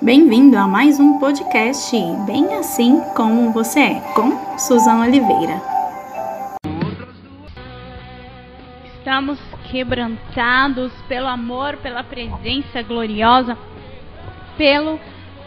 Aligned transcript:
Bem-vindo 0.00 0.56
a 0.56 0.68
mais 0.68 1.00
um 1.00 1.18
podcast 1.18 1.90
Bem 2.24 2.54
Assim 2.54 3.00
Como 3.16 3.50
Você 3.52 3.80
É, 3.80 4.00
com 4.14 4.56
Suzana 4.56 5.06
Oliveira. 5.06 5.60
Estamos 8.96 9.40
quebrantados 9.68 10.92
pelo 11.08 11.26
amor, 11.26 11.78
pela 11.78 12.04
presença 12.04 12.80
gloriosa, 12.80 13.58
pelo 14.56 15.00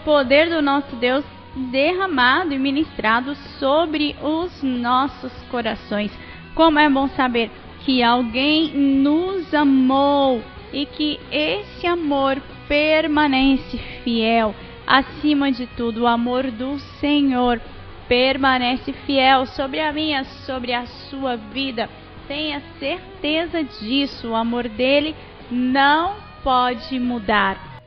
poder 0.03 0.49
do 0.49 0.61
nosso 0.61 0.97
Deus 0.97 1.23
derramado 1.71 2.53
e 2.53 2.59
ministrado 2.59 3.33
sobre 3.57 4.17
os 4.21 4.61
nossos 4.61 5.31
corações. 5.49 6.11
Como 6.55 6.77
é 6.77 6.89
bom 6.89 7.07
saber 7.15 7.49
que 7.85 8.03
alguém 8.03 8.73
nos 8.75 9.53
amou 9.53 10.41
e 10.73 10.85
que 10.85 11.21
esse 11.31 11.87
amor 11.87 12.41
permanece 12.71 13.77
fiel. 14.01 14.55
Acima 14.87 15.51
de 15.51 15.67
tudo, 15.67 16.03
o 16.03 16.07
amor 16.07 16.49
do 16.49 16.79
Senhor 17.01 17.59
permanece 18.07 18.93
fiel 19.05 19.45
sobre 19.45 19.81
a 19.81 19.91
minha, 19.91 20.23
sobre 20.45 20.71
a 20.71 20.85
sua 20.85 21.35
vida. 21.35 21.89
Tenha 22.29 22.61
certeza 22.79 23.61
disso, 23.61 24.29
o 24.29 24.35
amor 24.35 24.69
dele 24.69 25.13
não 25.51 26.15
pode 26.45 26.97
mudar. 26.97 27.81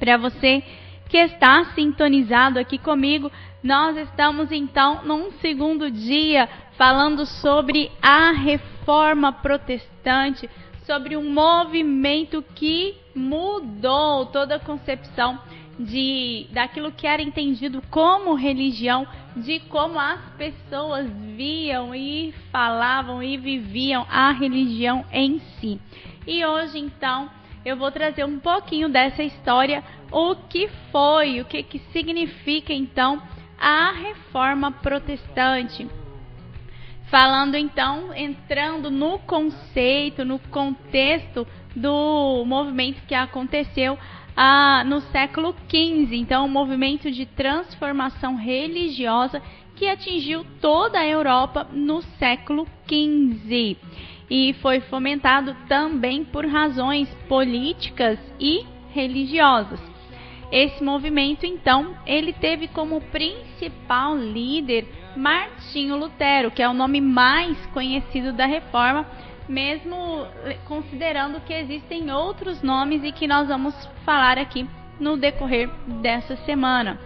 Para 0.00 0.16
você 0.16 0.64
que 1.10 1.18
está 1.18 1.66
sintonizado 1.74 2.58
aqui 2.58 2.78
comigo, 2.78 3.30
nós 3.62 3.98
estamos 3.98 4.50
então 4.50 5.02
num 5.04 5.30
segundo 5.42 5.90
dia 5.90 6.48
falando 6.78 7.26
sobre 7.26 7.92
a 8.00 8.30
reforma 8.30 9.30
protestante, 9.30 10.48
sobre 10.86 11.16
um 11.16 11.32
movimento 11.32 12.42
que 12.54 12.96
mudou 13.14 14.26
toda 14.26 14.56
a 14.56 14.60
concepção 14.60 15.38
de 15.78 16.46
daquilo 16.52 16.92
que 16.92 17.06
era 17.06 17.22
entendido 17.22 17.82
como 17.90 18.34
religião, 18.34 19.06
de 19.36 19.60
como 19.60 19.98
as 19.98 20.20
pessoas 20.36 21.08
viam 21.36 21.94
e 21.94 22.32
falavam 22.50 23.22
e 23.22 23.36
viviam 23.36 24.06
a 24.10 24.30
religião 24.32 25.04
em 25.12 25.38
si. 25.58 25.80
E 26.26 26.44
hoje 26.44 26.78
então 26.78 27.30
eu 27.64 27.76
vou 27.76 27.90
trazer 27.90 28.24
um 28.24 28.38
pouquinho 28.38 28.88
dessa 28.88 29.22
história, 29.22 29.82
o 30.10 30.34
que 30.34 30.68
foi, 30.90 31.40
o 31.40 31.44
que, 31.44 31.62
que 31.62 31.78
significa 31.92 32.72
então 32.72 33.22
a 33.58 33.92
reforma 33.92 34.72
protestante 34.72 35.86
falando 37.12 37.56
então, 37.56 38.14
entrando 38.16 38.90
no 38.90 39.18
conceito, 39.18 40.24
no 40.24 40.38
contexto 40.38 41.46
do 41.76 42.42
movimento 42.46 43.02
que 43.06 43.14
aconteceu 43.14 43.98
ah, 44.34 44.82
no 44.86 45.02
século 45.02 45.54
XV. 45.68 46.16
Então, 46.16 46.46
um 46.46 46.48
movimento 46.48 47.10
de 47.10 47.26
transformação 47.26 48.34
religiosa 48.34 49.42
que 49.76 49.86
atingiu 49.86 50.42
toda 50.58 51.00
a 51.00 51.06
Europa 51.06 51.68
no 51.70 52.00
século 52.18 52.66
XV 52.88 53.76
e 54.30 54.54
foi 54.62 54.80
fomentado 54.80 55.54
também 55.68 56.24
por 56.24 56.46
razões 56.46 57.10
políticas 57.28 58.18
e 58.40 58.64
religiosas. 58.94 59.78
Esse 60.50 60.82
movimento, 60.82 61.44
então, 61.44 61.94
ele 62.06 62.32
teve 62.32 62.68
como 62.68 63.02
principal 63.02 64.16
líder 64.16 64.86
Martinho 65.16 65.96
Lutero, 65.96 66.50
que 66.50 66.62
é 66.62 66.68
o 66.68 66.74
nome 66.74 67.00
mais 67.00 67.56
conhecido 67.66 68.32
da 68.32 68.46
reforma, 68.46 69.06
mesmo 69.48 70.26
considerando 70.66 71.40
que 71.40 71.52
existem 71.52 72.10
outros 72.10 72.62
nomes 72.62 73.02
e 73.04 73.12
que 73.12 73.26
nós 73.26 73.48
vamos 73.48 73.74
falar 74.04 74.38
aqui 74.38 74.66
no 74.98 75.16
decorrer 75.16 75.68
dessa 76.00 76.36
semana. 76.36 76.98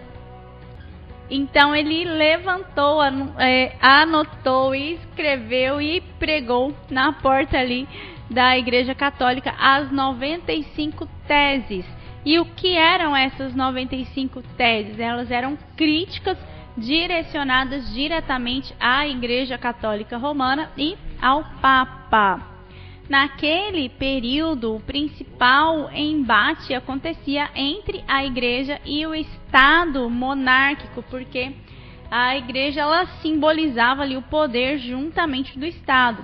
Então 1.29 1.75
ele 1.75 2.05
levantou, 2.05 3.01
é, 3.37 3.75
anotou, 3.81 4.73
escreveu 4.73 5.81
e 5.81 5.99
pregou 6.17 6.73
na 6.89 7.11
porta 7.11 7.57
ali 7.57 7.87
da 8.29 8.57
Igreja 8.57 8.95
Católica 8.95 9.53
as 9.59 9.91
95 9.91 11.07
teses. 11.27 11.85
E 12.25 12.39
o 12.39 12.45
que 12.45 12.75
eram 12.75 13.15
essas 13.15 13.55
95 13.55 14.41
teses? 14.57 14.99
Elas 14.99 15.31
eram 15.31 15.57
críticas 15.75 16.37
direcionadas 16.77 17.91
diretamente 17.93 18.73
à 18.79 19.07
Igreja 19.07 19.57
Católica 19.57 20.17
Romana 20.17 20.71
e 20.77 20.95
ao 21.19 21.43
Papa. 21.59 22.57
Naquele 23.09 23.89
período, 23.89 24.75
o 24.75 24.79
principal 24.81 25.89
embate 25.91 26.73
acontecia 26.73 27.49
entre 27.55 28.03
a 28.07 28.23
Igreja 28.23 28.79
e 28.85 29.05
o 29.07 29.15
Estado 29.15 30.09
monárquico, 30.09 31.01
porque 31.03 31.53
a 32.11 32.37
Igreja 32.37 32.81
ela 32.81 33.05
simbolizava 33.21 34.03
ali 34.03 34.17
o 34.17 34.21
poder 34.21 34.77
juntamente 34.77 35.57
do 35.57 35.65
Estado. 35.65 36.21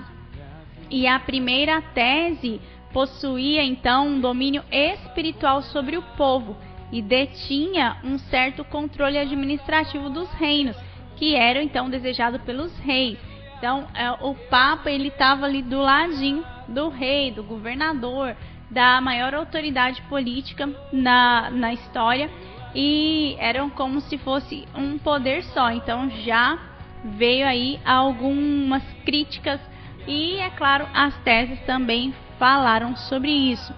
E 0.92 1.08
a 1.08 1.20
primeira 1.20 1.82
tese 1.82 2.62
possuía 2.92 3.64
então 3.64 4.08
um 4.08 4.20
domínio 4.20 4.64
espiritual 4.70 5.64
sobre 5.64 5.98
o 5.98 6.02
povo 6.16 6.56
e 6.94 7.02
detinha 7.02 7.98
um 8.04 8.20
certo 8.20 8.64
controle 8.64 9.18
administrativo 9.18 10.12
dos 10.12 10.32
reinos, 10.34 10.78
que 11.16 11.36
eram 11.36 11.60
então 11.60 11.90
desejados 11.90 12.40
pelos 12.44 12.78
reis. 12.78 13.18
Então, 13.58 13.88
é, 13.96 14.12
o 14.12 14.36
Papa 14.36 14.92
ele 14.92 15.08
estava 15.08 15.46
ali 15.46 15.64
do 15.64 15.80
ladinho 15.80 16.46
do 16.68 16.90
rei, 16.90 17.32
do 17.32 17.44
governador, 17.44 18.36
da 18.70 19.02
maior 19.02 19.34
autoridade 19.34 20.04
política 20.04 20.70
na, 20.92 21.50
na 21.50 21.74
história 21.74 22.30
e 22.76 23.36
eram 23.40 23.72
como 23.72 24.00
se 24.00 24.20
fosse 24.20 24.64
um 24.76 25.00
poder 25.00 25.44
só. 25.46 25.72
Então, 25.72 26.12
já 26.24 26.60
veio 27.04 27.48
aí 27.48 27.80
algumas 27.84 28.84
críticas 29.04 29.60
e, 30.08 30.36
é 30.36 30.52
claro, 30.52 30.88
as 30.94 31.18
teses 31.24 31.60
também 31.66 32.14
falaram 32.38 32.96
sobre 32.96 33.32
isso. 33.32 33.74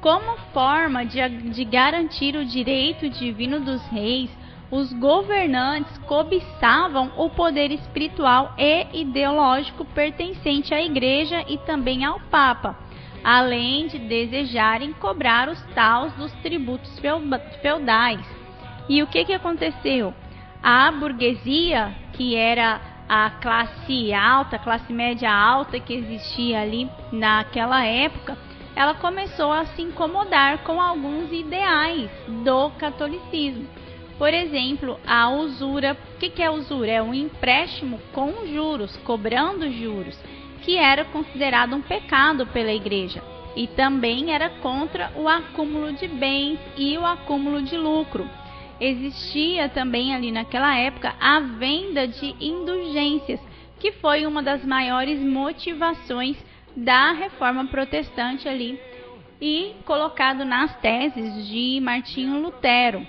Como 0.00 0.36
forma 0.52 1.04
de, 1.04 1.26
de 1.50 1.64
garantir 1.64 2.36
o 2.36 2.44
direito 2.44 3.08
divino 3.10 3.58
dos 3.60 3.84
reis, 3.88 4.30
os 4.70 4.92
governantes 4.92 5.96
cobiçavam 5.98 7.10
o 7.16 7.30
poder 7.30 7.72
espiritual 7.72 8.54
e 8.58 9.00
ideológico 9.00 9.84
pertencente 9.84 10.72
à 10.72 10.80
Igreja 10.80 11.44
e 11.48 11.58
também 11.58 12.04
ao 12.04 12.20
Papa, 12.20 12.76
além 13.24 13.88
de 13.88 13.98
desejarem 13.98 14.92
cobrar 14.92 15.48
os 15.48 15.60
taus 15.74 16.12
dos 16.12 16.32
tributos 16.42 17.00
feudais. 17.60 18.24
E 18.88 19.02
o 19.02 19.06
que, 19.06 19.24
que 19.24 19.32
aconteceu? 19.32 20.14
A 20.62 20.90
burguesia, 20.92 21.94
que 22.12 22.36
era 22.36 22.80
a 23.08 23.30
classe 23.30 24.12
alta, 24.12 24.58
classe 24.58 24.92
média 24.92 25.32
alta 25.32 25.80
que 25.80 25.94
existia 25.94 26.60
ali 26.60 26.88
naquela 27.10 27.84
época, 27.84 28.36
ela 28.78 28.94
começou 28.94 29.50
a 29.50 29.66
se 29.66 29.82
incomodar 29.82 30.58
com 30.58 30.80
alguns 30.80 31.32
ideais 31.32 32.08
do 32.44 32.70
catolicismo. 32.78 33.66
Por 34.16 34.32
exemplo, 34.32 35.00
a 35.04 35.28
usura. 35.30 35.96
O 36.14 36.18
que 36.20 36.40
é 36.40 36.48
usura? 36.48 36.92
É 36.92 37.02
um 37.02 37.12
empréstimo 37.12 37.98
com 38.12 38.46
juros, 38.46 38.96
cobrando 38.98 39.68
juros, 39.72 40.16
que 40.62 40.76
era 40.76 41.04
considerado 41.04 41.74
um 41.74 41.82
pecado 41.82 42.46
pela 42.46 42.72
igreja. 42.72 43.20
E 43.56 43.66
também 43.66 44.32
era 44.32 44.48
contra 44.48 45.10
o 45.16 45.28
acúmulo 45.28 45.92
de 45.94 46.06
bens 46.06 46.60
e 46.76 46.96
o 46.96 47.04
acúmulo 47.04 47.62
de 47.62 47.76
lucro. 47.76 48.30
Existia 48.80 49.68
também 49.68 50.14
ali 50.14 50.30
naquela 50.30 50.78
época 50.78 51.16
a 51.20 51.40
venda 51.40 52.06
de 52.06 52.32
indulgências, 52.40 53.40
que 53.80 53.90
foi 53.90 54.24
uma 54.24 54.40
das 54.40 54.64
maiores 54.64 55.18
motivações 55.18 56.36
da 56.76 57.12
reforma 57.12 57.66
protestante 57.66 58.48
ali 58.48 58.80
e 59.40 59.74
colocado 59.84 60.44
nas 60.44 60.74
teses 60.80 61.46
de 61.46 61.80
Martinho 61.80 62.40
Lutero. 62.40 63.06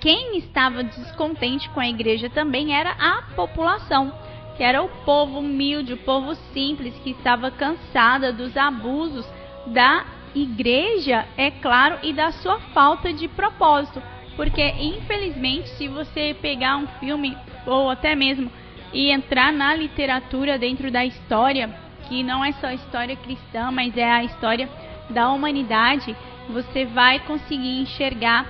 Quem 0.00 0.38
estava 0.38 0.84
descontente 0.84 1.68
com 1.70 1.80
a 1.80 1.88
igreja 1.88 2.28
também 2.30 2.74
era 2.74 2.90
a 2.92 3.22
população, 3.34 4.12
que 4.56 4.62
era 4.62 4.82
o 4.82 4.88
povo 5.04 5.40
humilde, 5.40 5.94
o 5.94 5.98
povo 5.98 6.34
simples, 6.52 6.94
que 7.02 7.10
estava 7.10 7.50
cansada 7.50 8.32
dos 8.32 8.56
abusos 8.56 9.26
da 9.66 10.04
igreja, 10.34 11.26
é 11.36 11.50
claro, 11.50 11.98
e 12.02 12.12
da 12.12 12.30
sua 12.30 12.60
falta 12.72 13.12
de 13.12 13.26
propósito. 13.28 14.02
Porque, 14.36 14.62
infelizmente, 14.62 15.68
se 15.70 15.88
você 15.88 16.36
pegar 16.40 16.76
um 16.76 16.86
filme 17.00 17.36
ou 17.66 17.88
até 17.90 18.14
mesmo 18.14 18.50
e 18.92 19.10
entrar 19.10 19.52
na 19.52 19.74
literatura 19.74 20.58
dentro 20.58 20.90
da 20.90 21.04
história, 21.04 21.74
que 22.08 22.22
não 22.22 22.44
é 22.44 22.52
só 22.52 22.68
a 22.68 22.74
história 22.74 23.16
cristã, 23.16 23.70
mas 23.70 23.96
é 23.96 24.10
a 24.10 24.24
história 24.24 24.68
da 25.10 25.30
humanidade, 25.30 26.16
você 26.48 26.84
vai 26.84 27.18
conseguir 27.20 27.80
enxergar 27.80 28.46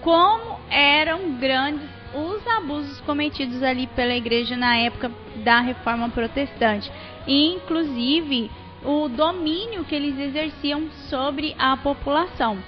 como 0.00 0.58
eram 0.70 1.36
grandes 1.38 1.88
os 2.14 2.46
abusos 2.46 3.00
cometidos 3.00 3.62
ali 3.62 3.86
pela 3.88 4.14
igreja 4.14 4.56
na 4.56 4.76
época 4.76 5.10
da 5.36 5.60
reforma 5.60 6.08
protestante, 6.08 6.90
e 7.26 7.54
inclusive 7.54 8.50
o 8.84 9.08
domínio 9.08 9.84
que 9.84 9.94
eles 9.94 10.18
exerciam 10.18 10.88
sobre 11.10 11.54
a 11.58 11.76
população. 11.76 12.58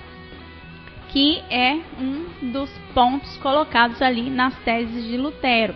que 1.11 1.39
é 1.49 1.81
um 1.99 2.53
dos 2.53 2.71
pontos 2.93 3.35
colocados 3.39 4.03
ali 4.03 4.29
nas 4.29 4.55
teses 4.59 5.05
de 5.05 5.17
Lutero. 5.17 5.75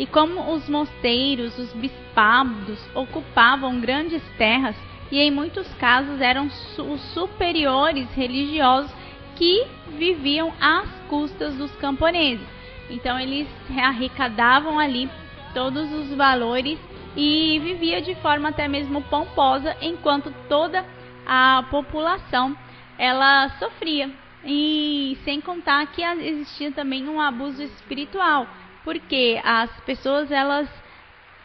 E 0.00 0.06
como 0.06 0.54
os 0.54 0.66
mosteiros, 0.66 1.58
os 1.58 1.74
bispados 1.74 2.80
ocupavam 2.94 3.82
grandes 3.82 4.22
terras 4.38 4.74
e 5.12 5.18
em 5.18 5.30
muitos 5.30 5.70
casos 5.74 6.22
eram 6.22 6.46
os 6.46 7.00
superiores 7.12 8.10
religiosos 8.14 8.90
que 9.36 9.66
viviam 9.98 10.54
às 10.58 10.88
custas 11.06 11.54
dos 11.56 11.70
camponeses. 11.72 12.48
Então 12.88 13.20
eles 13.20 13.46
arrecadavam 13.76 14.78
ali 14.78 15.06
todos 15.52 15.92
os 15.92 16.14
valores 16.14 16.78
e 17.14 17.60
vivia 17.62 18.00
de 18.00 18.14
forma 18.14 18.48
até 18.48 18.66
mesmo 18.66 19.02
pomposa, 19.02 19.76
enquanto 19.82 20.32
toda 20.48 20.82
a 21.26 21.62
população 21.70 22.56
ela 22.98 23.50
sofria. 23.58 24.10
E 24.46 25.18
sem 25.26 25.42
contar 25.42 25.86
que 25.88 26.02
existia 26.02 26.72
também 26.72 27.06
um 27.06 27.20
abuso 27.20 27.62
espiritual, 27.62 28.46
porque 28.84 29.40
as 29.44 29.70
pessoas 29.80 30.30
elas 30.30 30.68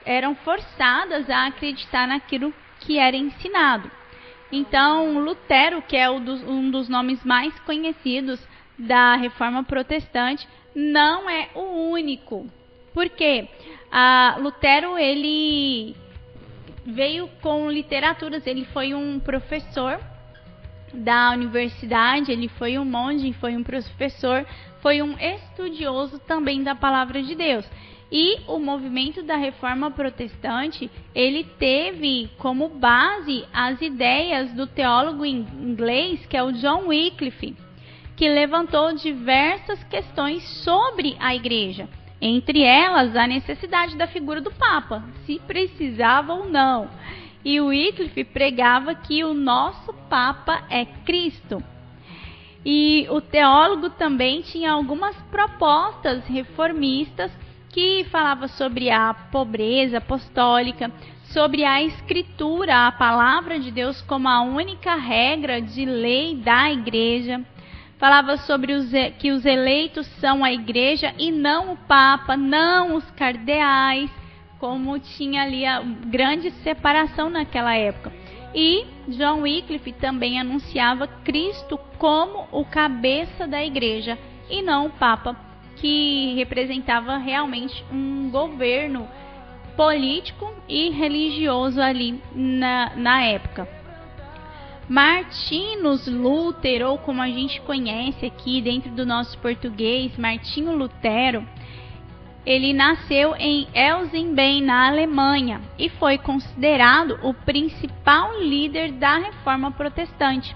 eram 0.06 0.36
forçadas 0.36 1.30
a 1.30 1.48
acreditar 1.48 2.08
naquilo 2.08 2.54
que 2.80 2.98
era 2.98 3.16
ensinado. 3.18 3.90
Então, 4.52 5.20
Lutero, 5.20 5.82
que 5.82 5.98
é 5.98 6.10
um 6.10 6.70
dos 6.70 6.88
nomes 6.88 7.24
mais 7.24 7.58
conhecidos 7.62 8.40
da 8.78 9.16
Reforma 9.16 9.64
Protestante, 9.64 10.48
não 10.76 11.30
é 11.30 11.50
o 11.56 11.90
único. 11.90 12.48
Por 12.94 13.10
quê? 13.10 13.48
A 13.92 14.38
Lutero 14.40 14.98
ele 14.98 15.96
veio 16.86 17.28
com 17.42 17.70
literaturas, 17.72 18.46
ele 18.46 18.66
foi 18.66 18.94
um 18.94 19.20
professor 19.20 20.00
da 20.94 21.32
universidade, 21.32 22.32
ele 22.32 22.48
foi 22.48 22.78
um 22.78 22.86
monge, 22.86 23.34
foi 23.34 23.58
um 23.58 23.64
professor, 23.64 24.46
foi 24.86 25.02
um 25.02 25.16
estudioso 25.18 26.20
também 26.20 26.62
da 26.62 26.76
palavra 26.76 27.24
de 27.24 27.34
Deus. 27.34 27.66
E 28.12 28.42
o 28.48 28.60
movimento 28.60 29.24
da 29.24 29.36
reforma 29.36 29.90
protestante, 29.90 30.92
ele 31.16 31.44
teve 31.44 32.30
como 32.38 32.70
base 32.70 33.44
as 33.52 33.82
ideias 33.82 34.54
do 34.54 34.68
teólogo 34.68 35.26
inglês, 35.26 36.24
que 36.28 36.38
é 36.38 36.44
o 36.44 36.52
John 36.52 36.90
Wycliffe, 36.90 37.58
que 38.16 38.30
levantou 38.30 38.94
diversas 38.94 39.84
questões 39.86 40.44
sobre 40.64 41.18
a 41.20 41.34
igreja. 41.34 41.90
Entre 42.22 42.62
elas, 42.62 43.16
a 43.16 43.26
necessidade 43.26 43.98
da 43.98 44.06
figura 44.06 44.40
do 44.40 44.52
Papa, 44.52 45.04
se 45.26 45.40
precisava 45.48 46.32
ou 46.32 46.48
não. 46.48 46.88
E 47.44 47.60
Wycliffe 47.60 48.24
pregava 48.24 48.94
que 48.94 49.24
o 49.24 49.34
nosso 49.34 49.92
Papa 50.08 50.64
é 50.70 50.86
Cristo. 50.86 51.75
E 52.66 53.06
o 53.12 53.22
teólogo 53.22 53.92
também 53.92 54.42
tinha 54.42 54.72
algumas 54.72 55.16
propostas 55.30 56.26
reformistas 56.26 57.32
que 57.70 58.06
falava 58.06 58.48
sobre 58.48 58.90
a 58.90 59.14
pobreza 59.14 60.00
apostólica, 60.00 60.92
sobre 61.26 61.64
a 61.64 61.84
escritura, 61.84 62.88
a 62.88 62.92
palavra 62.92 63.60
de 63.60 63.70
Deus 63.70 64.02
como 64.02 64.28
a 64.28 64.42
única 64.42 64.96
regra 64.96 65.62
de 65.62 65.86
lei 65.86 66.38
da 66.38 66.72
igreja. 66.72 67.42
Falava 68.00 68.38
sobre 68.38 68.74
os, 68.74 68.90
que 69.20 69.32
os 69.32 69.46
eleitos 69.46 70.08
são 70.20 70.44
a 70.44 70.52
igreja 70.52 71.14
e 71.20 71.32
não 71.32 71.74
o 71.74 71.78
papa, 71.78 72.36
não 72.36 72.96
os 72.96 73.12
cardeais, 73.12 74.10
como 74.58 74.98
tinha 74.98 75.44
ali 75.44 75.66
a 75.66 75.82
grande 75.82 76.50
separação 76.64 77.30
naquela 77.30 77.76
época. 77.76 78.12
E 78.56 78.88
John 79.10 79.42
Wycliffe 79.42 79.92
também 79.92 80.40
anunciava 80.40 81.08
Cristo 81.08 81.78
como 81.98 82.48
o 82.54 82.64
cabeça 82.64 83.46
da 83.46 83.62
igreja 83.64 84.18
e 84.50 84.62
não 84.62 84.86
o 84.86 84.92
papa 84.92 85.36
que 85.76 86.34
representava 86.36 87.18
realmente 87.18 87.84
um 87.92 88.30
governo 88.30 89.10
político 89.76 90.50
e 90.70 90.90
religioso 90.90 91.82
ali 91.82 92.22
na, 92.34 92.96
na 92.96 93.24
época. 93.24 93.68
Martinus 94.88 96.08
Lutero, 96.08 96.92
ou 96.92 96.98
como 96.98 97.22
a 97.22 97.28
gente 97.28 97.60
conhece 97.62 98.26
aqui 98.26 98.62
dentro 98.62 98.92
do 98.92 99.06
nosso 99.06 99.38
português, 99.40 100.16
Martinho 100.18 100.76
Lutero, 100.78 101.46
ele 102.46 102.74
nasceu 102.74 103.34
em 103.38 103.68
Elsenbein, 103.74 104.62
na 104.62 104.88
Alemanha, 104.88 105.62
e 105.80 105.90
foi 105.90 106.20
considerado 106.20 107.18
o 107.24 107.34
principal 107.34 108.40
líder 108.40 108.92
da 108.94 109.18
reforma 109.18 109.72
protestante. 109.72 110.56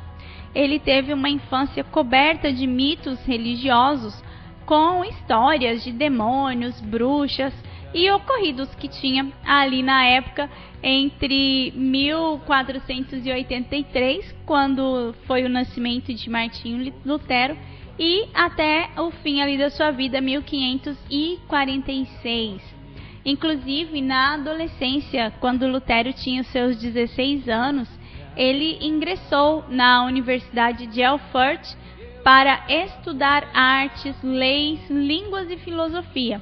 Ele 0.53 0.77
teve 0.79 1.11
uma 1.13 1.29
infância 1.29 1.83
coberta 1.83 2.53
de 2.53 2.67
mitos 2.67 3.25
religiosos, 3.25 4.23
com 4.65 5.03
histórias 5.03 5.83
de 5.83 5.91
demônios, 5.91 6.79
bruxas 6.79 7.53
e 7.91 8.07
ocorridos 8.11 8.69
que 8.75 8.87
tinha 8.87 9.27
ali 9.43 9.81
na 9.81 10.05
época 10.05 10.47
entre 10.83 11.73
1483, 11.75 14.35
quando 14.45 15.15
foi 15.25 15.43
o 15.43 15.49
nascimento 15.49 16.13
de 16.13 16.29
Martinho 16.29 16.93
Lutero, 17.03 17.57
e 17.99 18.27
até 18.33 18.89
o 18.97 19.11
fim 19.11 19.41
ali 19.41 19.57
da 19.57 19.69
sua 19.69 19.91
vida, 19.91 20.21
1546. 20.21 22.79
Inclusive, 23.25 23.99
na 24.01 24.35
adolescência, 24.35 25.33
quando 25.41 25.67
Lutero 25.67 26.13
tinha 26.13 26.45
seus 26.45 26.77
16 26.77 27.49
anos, 27.49 27.89
ele 28.37 28.77
ingressou 28.81 29.65
na 29.67 30.05
Universidade 30.05 30.87
de 30.87 31.01
Erfurt 31.01 31.75
para 32.23 32.63
estudar 32.69 33.49
artes, 33.53 34.15
leis, 34.23 34.79
línguas 34.89 35.51
e 35.51 35.57
filosofia. 35.57 36.41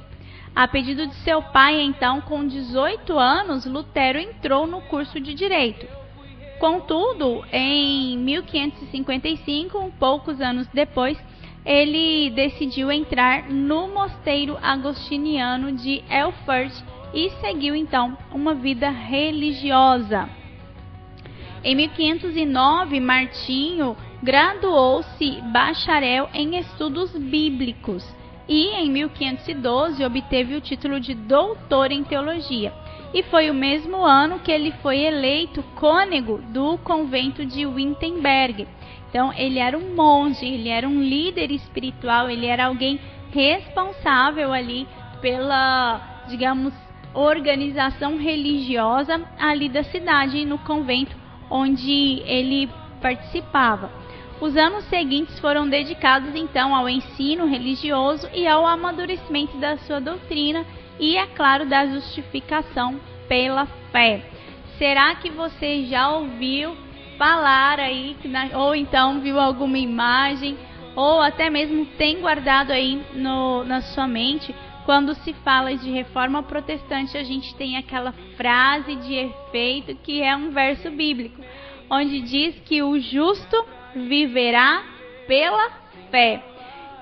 A 0.54 0.68
pedido 0.68 1.08
de 1.08 1.14
seu 1.16 1.42
pai, 1.42 1.80
então, 1.80 2.20
com 2.20 2.46
18 2.46 3.18
anos, 3.18 3.66
Lutero 3.66 4.18
entrou 4.18 4.64
no 4.66 4.80
curso 4.82 5.18
de 5.18 5.34
direito. 5.34 5.88
Contudo, 6.58 7.44
em 7.52 8.16
1555, 8.18 9.92
poucos 9.98 10.40
anos 10.40 10.68
depois, 10.68 11.18
ele 11.68 12.30
decidiu 12.30 12.90
entrar 12.90 13.50
no 13.50 13.88
mosteiro 13.88 14.56
agostiniano 14.62 15.70
de 15.70 16.02
Elfurt 16.08 16.72
e 17.12 17.28
seguiu 17.42 17.76
então 17.76 18.16
uma 18.32 18.54
vida 18.54 18.88
religiosa. 18.88 20.30
Em 21.62 21.74
1509, 21.74 23.00
Martinho 23.00 23.94
graduou-se 24.22 25.42
bacharel 25.52 26.30
em 26.32 26.58
estudos 26.58 27.14
bíblicos 27.14 28.02
e 28.48 28.68
em 28.68 28.90
1512 28.90 30.02
obteve 30.02 30.56
o 30.56 30.62
título 30.62 30.98
de 30.98 31.12
doutor 31.12 31.92
em 31.92 32.02
teologia. 32.02 32.72
E 33.12 33.22
foi 33.24 33.50
o 33.50 33.54
mesmo 33.54 34.06
ano 34.06 34.38
que 34.38 34.50
ele 34.50 34.72
foi 34.80 35.00
eleito 35.00 35.62
cônego 35.74 36.38
do 36.38 36.78
convento 36.78 37.44
de 37.44 37.66
Wittenberg. 37.66 38.66
Então, 39.08 39.32
ele 39.32 39.58
era 39.58 39.76
um 39.76 39.94
monge, 39.94 40.44
ele 40.44 40.68
era 40.68 40.86
um 40.86 41.02
líder 41.02 41.50
espiritual, 41.50 42.28
ele 42.28 42.46
era 42.46 42.66
alguém 42.66 43.00
responsável 43.30 44.52
ali 44.52 44.86
pela, 45.20 46.24
digamos, 46.28 46.72
organização 47.14 48.18
religiosa 48.18 49.24
ali 49.38 49.68
da 49.68 49.82
cidade, 49.82 50.44
no 50.44 50.58
convento 50.58 51.16
onde 51.50 52.22
ele 52.26 52.68
participava. 53.00 53.90
Os 54.40 54.56
anos 54.56 54.84
seguintes 54.84 55.38
foram 55.40 55.68
dedicados 55.68 56.34
então 56.34 56.74
ao 56.74 56.88
ensino 56.88 57.46
religioso 57.46 58.28
e 58.32 58.46
ao 58.46 58.64
amadurecimento 58.64 59.56
da 59.58 59.76
sua 59.78 60.00
doutrina 60.00 60.64
e, 61.00 61.16
é 61.16 61.26
claro, 61.26 61.66
da 61.66 61.86
justificação 61.86 63.00
pela 63.28 63.66
fé. 63.90 64.22
Será 64.78 65.14
que 65.16 65.28
você 65.30 65.86
já 65.86 66.10
ouviu 66.10 66.76
falar 67.18 67.80
aí, 67.80 68.16
ou 68.54 68.74
então 68.74 69.20
viu 69.20 69.38
alguma 69.38 69.76
imagem, 69.76 70.56
ou 70.94 71.20
até 71.20 71.50
mesmo 71.50 71.84
tem 71.98 72.20
guardado 72.20 72.70
aí 72.70 73.02
no, 73.14 73.64
na 73.64 73.82
sua 73.82 74.06
mente? 74.06 74.54
Quando 74.86 75.14
se 75.16 75.34
fala 75.44 75.76
de 75.76 75.90
reforma 75.90 76.42
protestante, 76.42 77.18
a 77.18 77.22
gente 77.22 77.54
tem 77.56 77.76
aquela 77.76 78.12
frase 78.36 78.96
de 78.96 79.14
efeito 79.14 79.94
que 79.96 80.22
é 80.22 80.34
um 80.34 80.50
verso 80.50 80.90
bíblico, 80.90 81.42
onde 81.90 82.22
diz 82.22 82.58
que 82.60 82.82
o 82.82 82.98
justo 82.98 83.66
viverá 83.94 84.82
pela 85.26 85.70
fé. 86.10 86.42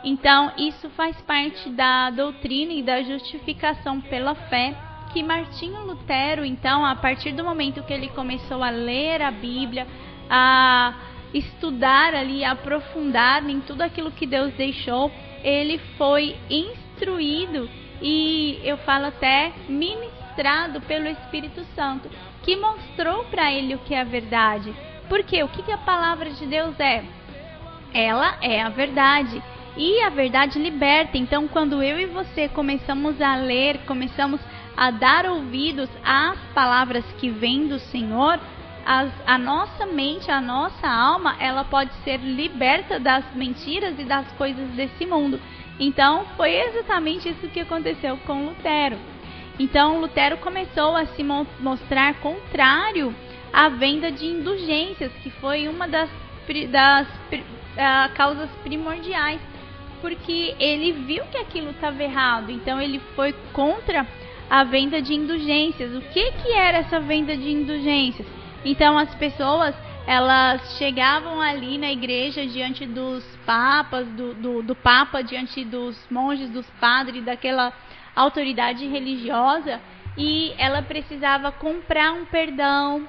Então, 0.03 0.53
isso 0.59 0.89
faz 0.91 1.21
parte 1.23 1.69
da 1.71 2.11
doutrina 2.11 2.73
e 2.73 2.83
da 2.83 3.03
justificação 3.03 4.01
pela 4.01 4.35
fé 4.35 4.75
que 5.17 5.23
Martinho 5.23 5.87
Lutero, 5.87 6.45
então, 6.45 6.85
a 6.85 6.95
partir 6.95 7.33
do 7.33 7.43
momento 7.43 7.83
que 7.85 7.93
ele 7.95 8.09
começou 8.09 8.63
a 8.63 8.69
ler 8.69 9.23
a 9.23 9.31
Bíblia, 9.31 9.87
a 10.29 10.93
estudar 11.33 12.15
ali, 12.15 12.45
aprofundar 12.45 13.43
em 13.49 13.61
tudo 13.61 13.81
aquilo 13.81 14.11
que 14.11 14.27
Deus 14.27 14.53
deixou, 14.53 15.11
ele 15.43 15.79
foi 15.97 16.37
instruído 16.51 17.67
e 18.03 18.61
eu 18.63 18.77
falo 18.77 19.07
até 19.07 19.55
ministrado 19.67 20.83
pelo 20.83 21.09
Espírito 21.09 21.65
Santo, 21.75 22.11
que 22.43 22.55
mostrou 22.55 23.25
para 23.25 23.51
ele 23.51 23.75
o 23.75 23.79
que 23.79 23.95
é 23.95 24.03
a 24.03 24.05
verdade. 24.05 24.71
Porque 25.09 25.43
o 25.43 25.49
que, 25.49 25.63
que 25.63 25.73
a 25.73 25.79
palavra 25.79 26.29
de 26.29 26.45
Deus 26.45 26.79
é? 26.79 27.03
ela 27.95 28.37
é 28.43 28.61
a 28.61 28.69
verdade. 28.69 29.43
E 29.79 30.03
a 30.03 30.11
verdade 30.11 30.59
liberta. 30.59 31.17
Então, 31.17 31.49
quando 31.49 31.83
eu 31.83 31.99
e 31.99 32.05
você 32.05 32.49
começamos 32.49 33.19
a 33.21 33.37
ler, 33.37 33.79
começamos 33.87 34.41
a 34.43 34.56
dar 34.90 35.26
ouvidos 35.26 35.88
às 36.04 36.38
palavras 36.54 37.04
que 37.18 37.30
vêm 37.30 37.66
do 37.66 37.78
Senhor, 37.78 38.38
as, 38.85 39.11
a 39.26 39.38
nossa 39.38 39.87
mente, 39.87 40.30
a 40.30 40.40
nossa 40.40 40.87
alma, 40.87 41.37
ela 41.40 41.64
pode 41.64 41.92
ser 42.04 42.18
liberta 42.18 43.00
das 43.00 43.25
mentiras 43.35 43.99
e 43.99 44.04
das 44.04 44.30
coisas 44.33 44.68
desse 44.71 45.06
mundo. 45.06 45.40
Então, 45.80 46.25
foi 46.37 46.52
exatamente 46.54 47.28
isso 47.28 47.49
que 47.49 47.61
aconteceu 47.61 48.16
com 48.18 48.47
Lutero. 48.47 48.97
Então, 49.59 50.00
Lutero 50.00 50.37
começou 50.37 50.95
a 50.95 51.06
se 51.06 51.25
mostrar 51.25 52.14
contrário 52.21 53.14
à 53.52 53.68
venda 53.68 54.12
de 54.12 54.26
indulgências, 54.26 55.11
que 55.23 55.30
foi 55.30 55.66
uma 55.66 55.88
das, 55.88 56.11
das 56.71 57.09
uh, 57.09 58.14
causas 58.14 58.50
primordiais 58.62 59.40
porque 60.00 60.54
ele 60.61 60.92
viu 60.92 61.25
que 61.25 61.38
aquilo 61.38 61.71
estava 61.71 62.02
errado, 62.02 62.50
então 62.50 62.80
ele 62.80 63.00
foi 63.14 63.35
contra 63.52 64.06
a 64.49 64.65
venda 64.65 65.03
de 65.03 65.15
indulgências. 65.15 65.95
O 65.95 66.00
que 66.00 66.33
que 66.33 66.53
era 66.53 66.79
essa 66.79 67.00
venda 67.00 67.37
de 67.37 67.50
indulgências? 67.50 68.26
Então 68.65 68.97
as 68.99 69.15
pessoas 69.15 69.75
elas 70.07 70.76
chegavam 70.79 71.41
ali 71.41 71.76
na 71.79 71.91
igreja 71.91 72.47
diante 72.47 72.87
dos 72.87 73.25
papas, 73.45 74.07
do, 74.09 74.35
do, 74.35 74.62
do 74.62 74.75
papa, 74.75 75.21
diante 75.21 75.65
dos 75.65 75.99
monges, 76.09 76.49
dos 76.50 76.67
padres, 76.81 77.25
daquela 77.25 77.73
autoridade 78.15 78.87
religiosa, 78.87 79.81
e 80.17 80.55
ela 80.59 80.81
precisava 80.81 81.50
comprar 81.50 82.12
um 82.12 82.25
perdão. 82.25 83.07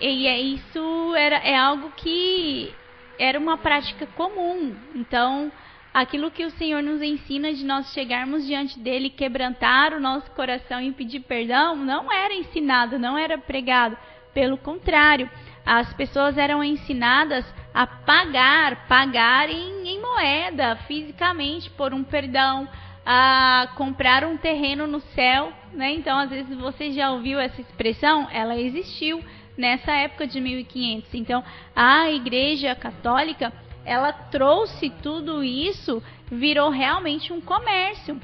E 0.00 0.26
é 0.26 0.40
isso 0.40 1.14
era 1.14 1.36
é 1.36 1.56
algo 1.56 1.92
que 1.96 2.74
era 3.18 3.38
uma 3.38 3.56
prática 3.56 4.06
comum. 4.16 4.74
Então, 4.94 5.52
aquilo 5.92 6.30
que 6.30 6.44
o 6.44 6.50
Senhor 6.50 6.82
nos 6.82 7.02
ensina 7.02 7.52
de 7.52 7.64
nós 7.64 7.92
chegarmos 7.92 8.46
diante 8.46 8.78
dele, 8.78 9.10
quebrantar 9.10 9.92
o 9.92 10.00
nosso 10.00 10.30
coração 10.32 10.80
e 10.80 10.92
pedir 10.92 11.20
perdão, 11.20 11.76
não 11.76 12.12
era 12.12 12.34
ensinado, 12.34 12.98
não 12.98 13.16
era 13.16 13.38
pregado. 13.38 13.96
Pelo 14.32 14.56
contrário, 14.56 15.28
as 15.64 15.92
pessoas 15.94 16.38
eram 16.38 16.62
ensinadas 16.62 17.44
a 17.74 17.86
pagar, 17.86 18.86
pagar 18.86 19.48
em, 19.50 19.88
em 19.88 20.00
moeda, 20.00 20.76
fisicamente, 20.86 21.70
por 21.70 21.92
um 21.92 22.04
perdão, 22.04 22.68
a 23.04 23.68
comprar 23.74 24.24
um 24.24 24.36
terreno 24.36 24.86
no 24.86 25.00
céu, 25.00 25.52
né? 25.72 25.92
Então, 25.92 26.18
às 26.18 26.30
vezes 26.30 26.56
você 26.58 26.92
já 26.92 27.10
ouviu 27.10 27.38
essa 27.38 27.60
expressão, 27.60 28.28
ela 28.30 28.56
existiu 28.56 29.24
nessa 29.56 29.92
época 29.92 30.26
de 30.26 30.40
1500. 30.40 31.14
Então, 31.14 31.42
a 31.74 32.10
Igreja 32.10 32.74
Católica 32.74 33.52
ela 33.88 34.12
trouxe 34.12 34.90
tudo 35.02 35.42
isso, 35.42 36.02
virou 36.30 36.68
realmente 36.68 37.32
um 37.32 37.40
comércio. 37.40 38.20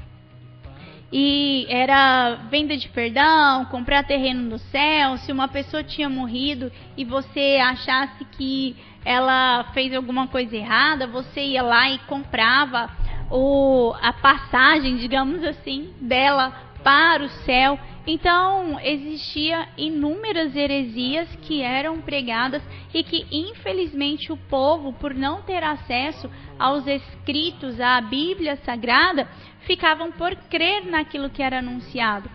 E 1.11 1.65
era 1.69 2.35
venda 2.49 2.77
de 2.77 2.87
perdão, 2.89 3.65
comprar 3.65 4.03
terreno 4.03 4.49
no 4.49 4.59
céu. 4.59 5.17
Se 5.17 5.31
uma 5.31 5.47
pessoa 5.47 5.83
tinha 5.83 6.09
morrido 6.09 6.71
e 6.95 7.03
você 7.03 7.57
achasse 7.61 8.25
que 8.25 8.75
ela 9.03 9.65
fez 9.73 9.93
alguma 9.93 10.27
coisa 10.27 10.55
errada, 10.55 11.07
você 11.07 11.41
ia 11.41 11.63
lá 11.63 11.89
e 11.89 11.99
comprava 11.99 12.89
o, 13.31 13.93
a 14.01 14.13
passagem, 14.13 14.97
digamos 14.97 15.43
assim, 15.43 15.93
dela 16.01 16.51
para 16.83 17.23
o 17.23 17.29
céu. 17.29 17.79
Então, 18.07 18.79
existia 18.81 19.67
inúmeras 19.75 20.55
heresias 20.55 21.27
que 21.41 21.61
eram 21.61 22.01
pregadas 22.01 22.61
e 22.93 23.03
que, 23.03 23.25
infelizmente, 23.31 24.31
o 24.31 24.37
povo, 24.37 24.93
por 24.93 25.13
não 25.13 25.41
ter 25.41 25.63
acesso 25.63 26.29
aos 26.59 26.85
escritos, 26.85 27.81
à 27.81 27.99
Bíblia 28.01 28.57
Sagrada, 28.57 29.27
ficavam 29.61 30.11
por 30.11 30.35
crer 30.35 30.85
naquilo 30.85 31.31
que 31.31 31.41
era 31.41 31.59
anunciado. 31.59 32.29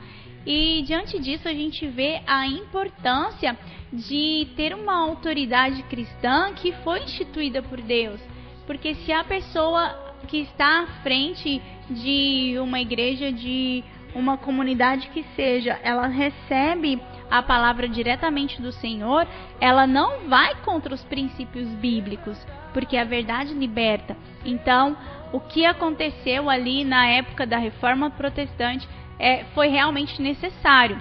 E 0.44 0.82
diante 0.82 1.18
disso, 1.20 1.46
a 1.46 1.52
gente 1.52 1.86
vê 1.86 2.20
a 2.26 2.46
importância 2.46 3.56
de 3.92 4.48
ter 4.56 4.74
uma 4.74 4.94
autoridade 4.94 5.82
cristã 5.84 6.52
que 6.54 6.72
foi 6.82 7.00
instituída 7.04 7.62
por 7.62 7.80
Deus. 7.80 8.20
Porque 8.66 8.94
se 8.94 9.12
a 9.12 9.22
pessoa 9.22 10.10
que 10.26 10.38
está 10.38 10.82
à 10.82 10.86
frente 11.02 11.60
de 11.88 12.56
uma 12.58 12.80
igreja, 12.80 13.32
de 13.32 13.84
uma 14.14 14.36
comunidade 14.36 15.08
que 15.08 15.24
seja, 15.34 15.78
ela 15.82 16.06
recebe 16.06 17.00
a 17.30 17.42
palavra 17.42 17.88
diretamente 17.88 18.60
do 18.60 18.72
Senhor, 18.72 19.26
ela 19.60 19.86
não 19.86 20.28
vai 20.28 20.54
contra 20.62 20.94
os 20.94 21.04
princípios 21.04 21.68
bíblicos, 21.74 22.44
porque 22.72 22.96
a 22.96 23.04
verdade 23.04 23.54
liberta. 23.54 24.16
Então, 24.44 24.96
o 25.32 25.38
que 25.38 25.64
aconteceu 25.64 26.50
ali 26.50 26.84
na 26.84 27.06
época 27.06 27.46
da 27.46 27.56
reforma 27.56 28.10
protestante 28.10 28.88
é, 29.18 29.44
foi 29.54 29.68
realmente 29.68 30.20
necessário. 30.20 31.00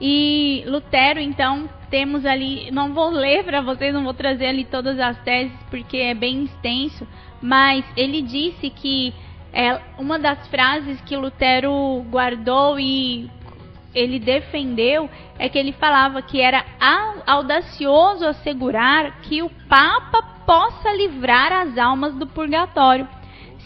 E 0.00 0.64
Lutero, 0.66 1.20
então, 1.20 1.68
temos 1.90 2.24
ali, 2.24 2.70
não 2.70 2.92
vou 2.92 3.10
ler 3.10 3.44
para 3.44 3.60
vocês, 3.60 3.92
não 3.92 4.04
vou 4.04 4.14
trazer 4.14 4.46
ali 4.46 4.64
todas 4.64 4.98
as 4.98 5.16
teses 5.22 5.56
porque 5.70 5.96
é 5.96 6.14
bem 6.14 6.44
extenso, 6.44 7.06
mas 7.40 7.84
ele 7.96 8.22
disse 8.22 8.70
que 8.70 9.12
é 9.52 9.78
uma 9.98 10.18
das 10.18 10.46
frases 10.48 11.00
que 11.02 11.16
Lutero 11.16 12.04
guardou 12.10 12.80
e 12.80 13.30
ele 13.94 14.18
defendeu 14.18 15.10
é 15.38 15.48
que 15.48 15.58
ele 15.58 15.72
falava 15.72 16.22
que 16.22 16.40
era 16.40 16.64
audacioso 17.26 18.26
assegurar 18.26 19.20
que 19.22 19.42
o 19.42 19.50
Papa 19.68 20.22
possa 20.46 20.90
livrar 20.92 21.52
as 21.52 21.76
almas 21.76 22.14
do 22.14 22.26
purgatório. 22.26 23.06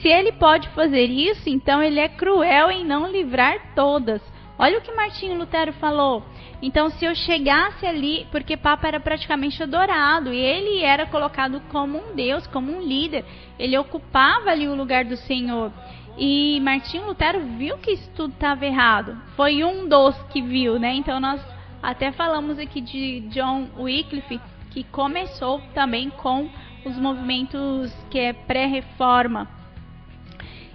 Se 0.01 0.09
ele 0.09 0.33
pode 0.33 0.69
fazer 0.71 1.07
isso, 1.07 1.49
então 1.49 1.83
ele 1.83 2.01
é 2.01 2.09
cruel 2.09 2.71
em 2.71 2.85
não 2.85 3.11
livrar 3.11 3.75
todas. 3.75 4.21
Olha 4.59 4.79
o 4.79 4.83
que 4.83 4.93
Martinho 4.93 5.39
Lutero 5.39 5.73
falou. 5.75 6.23
Então, 6.63 6.89
se 6.89 7.05
eu 7.05 7.15
chegasse 7.15 7.87
ali, 7.87 8.27
porque 8.31 8.57
Papa 8.57 8.89
era 8.89 8.99
praticamente 8.99 9.63
adorado, 9.63 10.33
e 10.33 10.39
ele 10.39 10.83
era 10.83 11.07
colocado 11.07 11.61
como 11.71 11.99
um 11.99 12.15
Deus, 12.15 12.47
como 12.47 12.73
um 12.73 12.81
líder, 12.81 13.25
ele 13.59 13.77
ocupava 13.77 14.51
ali 14.51 14.67
o 14.67 14.75
lugar 14.75 15.05
do 15.05 15.17
Senhor. 15.17 15.71
E 16.19 16.59
Martinho 16.61 17.07
Lutero 17.07 17.41
viu 17.59 17.77
que 17.77 17.93
isso 17.93 18.11
tudo 18.17 18.33
estava 18.33 18.65
errado. 18.65 19.21
Foi 19.37 19.63
um 19.63 19.87
dos 19.87 20.17
que 20.31 20.41
viu, 20.41 20.79
né? 20.79 20.95
Então, 20.95 21.21
nós 21.21 21.41
até 21.83 22.11
falamos 22.11 22.59
aqui 22.59 22.81
de 22.81 23.21
John 23.29 23.69
Wycliffe, 23.79 24.41
que 24.71 24.83
começou 24.85 25.61
também 25.75 26.09
com 26.09 26.49
os 26.87 26.97
movimentos 26.97 27.93
que 28.11 28.19
é 28.19 28.33
pré-reforma. 28.33 29.56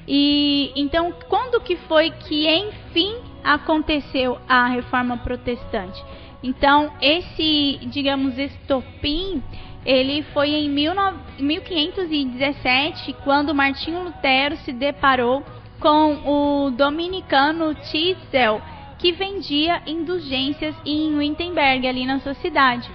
E 0.08 0.72
então, 0.76 1.14
quando 1.30 1.62
que 1.62 1.76
foi 1.76 2.10
que 2.12 2.48
enfim 2.48 3.16
aconteceu 3.44 4.40
a 4.48 4.68
reforma 4.68 5.18
protestante? 5.18 6.04
Então, 6.44 6.92
esse, 7.02 7.80
digamos, 7.84 8.38
estopim, 8.38 9.42
ele 9.86 10.24
foi 10.34 10.50
em 10.50 10.68
1517, 10.70 13.14
quando 13.24 13.54
Martinho 13.54 14.04
Lutero 14.04 14.58
se 14.58 14.74
deparou 14.74 15.44
com 15.80 16.66
o 16.66 16.72
dominicano 16.72 17.76
Tietzel, 17.76 18.60
que 18.98 19.12
vendia 19.12 19.84
indulgências 19.88 20.76
em 20.86 21.16
Wittenberg, 21.16 21.88
ali 21.88 22.06
na 22.06 22.20
sua 22.20 22.34
cidade. 22.36 22.90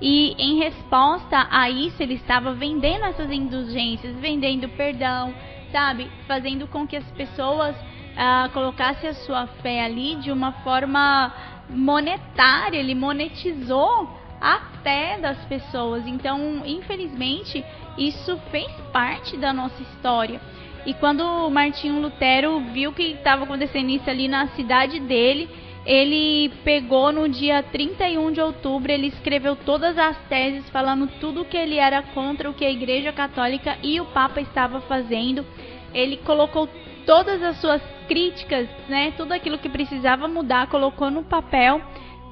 E 0.00 0.34
em 0.38 0.58
resposta 0.58 1.46
a 1.50 1.68
isso, 1.70 2.02
ele 2.02 2.14
estava 2.14 2.52
vendendo 2.52 3.04
essas 3.06 3.30
indulgências, 3.30 4.14
vendendo 4.16 4.68
perdão, 4.70 5.32
sabe? 5.76 6.10
Fazendo 6.26 6.66
com 6.66 6.86
que 6.86 6.96
as 6.96 7.04
pessoas 7.10 7.76
ah, 8.16 8.48
colocassem 8.54 9.10
a 9.10 9.12
sua 9.12 9.46
fé 9.62 9.84
ali 9.84 10.16
de 10.16 10.32
uma 10.32 10.52
forma 10.64 11.30
monetária. 11.68 12.78
Ele 12.78 12.94
monetizou 12.94 14.08
a 14.40 14.58
fé 14.82 15.18
das 15.20 15.36
pessoas. 15.44 16.06
Então, 16.06 16.62
infelizmente, 16.64 17.62
isso 17.98 18.38
fez 18.50 18.72
parte 18.90 19.36
da 19.36 19.52
nossa 19.52 19.82
história. 19.82 20.40
E 20.86 20.94
quando 20.94 21.50
Martinho 21.50 22.00
Lutero 22.00 22.58
viu 22.72 22.94
que 22.94 23.02
estava 23.02 23.44
acontecendo 23.44 23.90
isso 23.90 24.08
ali 24.08 24.28
na 24.28 24.46
cidade 24.48 24.98
dele, 25.00 25.46
ele 25.86 26.52
pegou 26.64 27.12
no 27.12 27.28
dia 27.28 27.62
31 27.62 28.32
de 28.32 28.40
outubro, 28.40 28.90
ele 28.90 29.06
escreveu 29.06 29.54
todas 29.54 29.96
as 29.96 30.18
teses 30.28 30.68
falando 30.70 31.06
tudo 31.20 31.44
que 31.44 31.56
ele 31.56 31.76
era 31.76 32.02
contra 32.02 32.50
o 32.50 32.54
que 32.54 32.64
a 32.64 32.70
Igreja 32.70 33.12
Católica 33.12 33.78
e 33.84 34.00
o 34.00 34.06
Papa 34.06 34.40
estava 34.40 34.80
fazendo. 34.80 35.46
Ele 35.94 36.16
colocou 36.16 36.68
todas 37.06 37.40
as 37.40 37.60
suas 37.60 37.80
críticas, 38.08 38.68
né, 38.88 39.12
tudo 39.16 39.30
aquilo 39.30 39.58
que 39.58 39.68
precisava 39.68 40.26
mudar, 40.26 40.66
colocou 40.66 41.08
no 41.08 41.22
papel, 41.22 41.80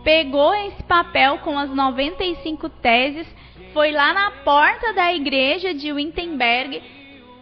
pegou 0.02 0.52
esse 0.52 0.82
papel 0.82 1.38
com 1.38 1.56
as 1.56 1.70
95 1.70 2.68
teses, 2.68 3.26
foi 3.72 3.92
lá 3.92 4.12
na 4.12 4.30
porta 4.42 4.92
da 4.94 5.14
igreja 5.14 5.72
de 5.72 5.92
Wittenberg, 5.92 6.82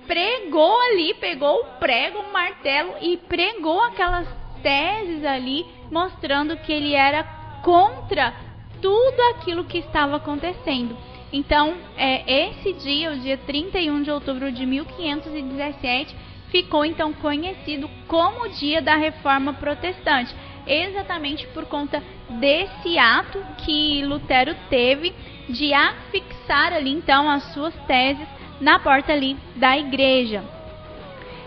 pregou 0.06 0.78
ali, 0.90 1.14
pegou 1.14 1.60
o 1.60 1.64
prego, 1.78 2.18
o 2.18 2.32
martelo 2.34 2.92
e 3.00 3.16
pregou 3.16 3.80
aquelas 3.80 4.28
teses 4.62 5.24
ali, 5.24 5.64
mostrando 5.92 6.56
que 6.56 6.72
ele 6.72 6.94
era 6.94 7.22
contra 7.62 8.34
tudo 8.80 9.20
aquilo 9.34 9.64
que 9.64 9.78
estava 9.78 10.16
acontecendo. 10.16 10.96
Então, 11.30 11.74
é, 11.96 12.48
esse 12.48 12.72
dia, 12.72 13.12
o 13.12 13.18
dia 13.18 13.36
31 13.36 14.02
de 14.02 14.10
outubro 14.10 14.50
de 14.50 14.66
1517, 14.66 16.16
ficou 16.50 16.84
então 16.84 17.12
conhecido 17.12 17.88
como 18.08 18.44
o 18.44 18.48
dia 18.48 18.82
da 18.82 18.96
Reforma 18.96 19.54
Protestante, 19.54 20.34
exatamente 20.66 21.46
por 21.48 21.66
conta 21.66 22.02
desse 22.28 22.98
ato 22.98 23.38
que 23.64 24.04
Lutero 24.04 24.54
teve 24.68 25.14
de 25.48 25.72
afixar 25.72 26.72
ali 26.72 26.90
então 26.90 27.28
as 27.28 27.42
suas 27.52 27.74
teses 27.86 28.26
na 28.60 28.78
porta 28.78 29.12
ali 29.12 29.36
da 29.56 29.76
igreja. 29.76 30.44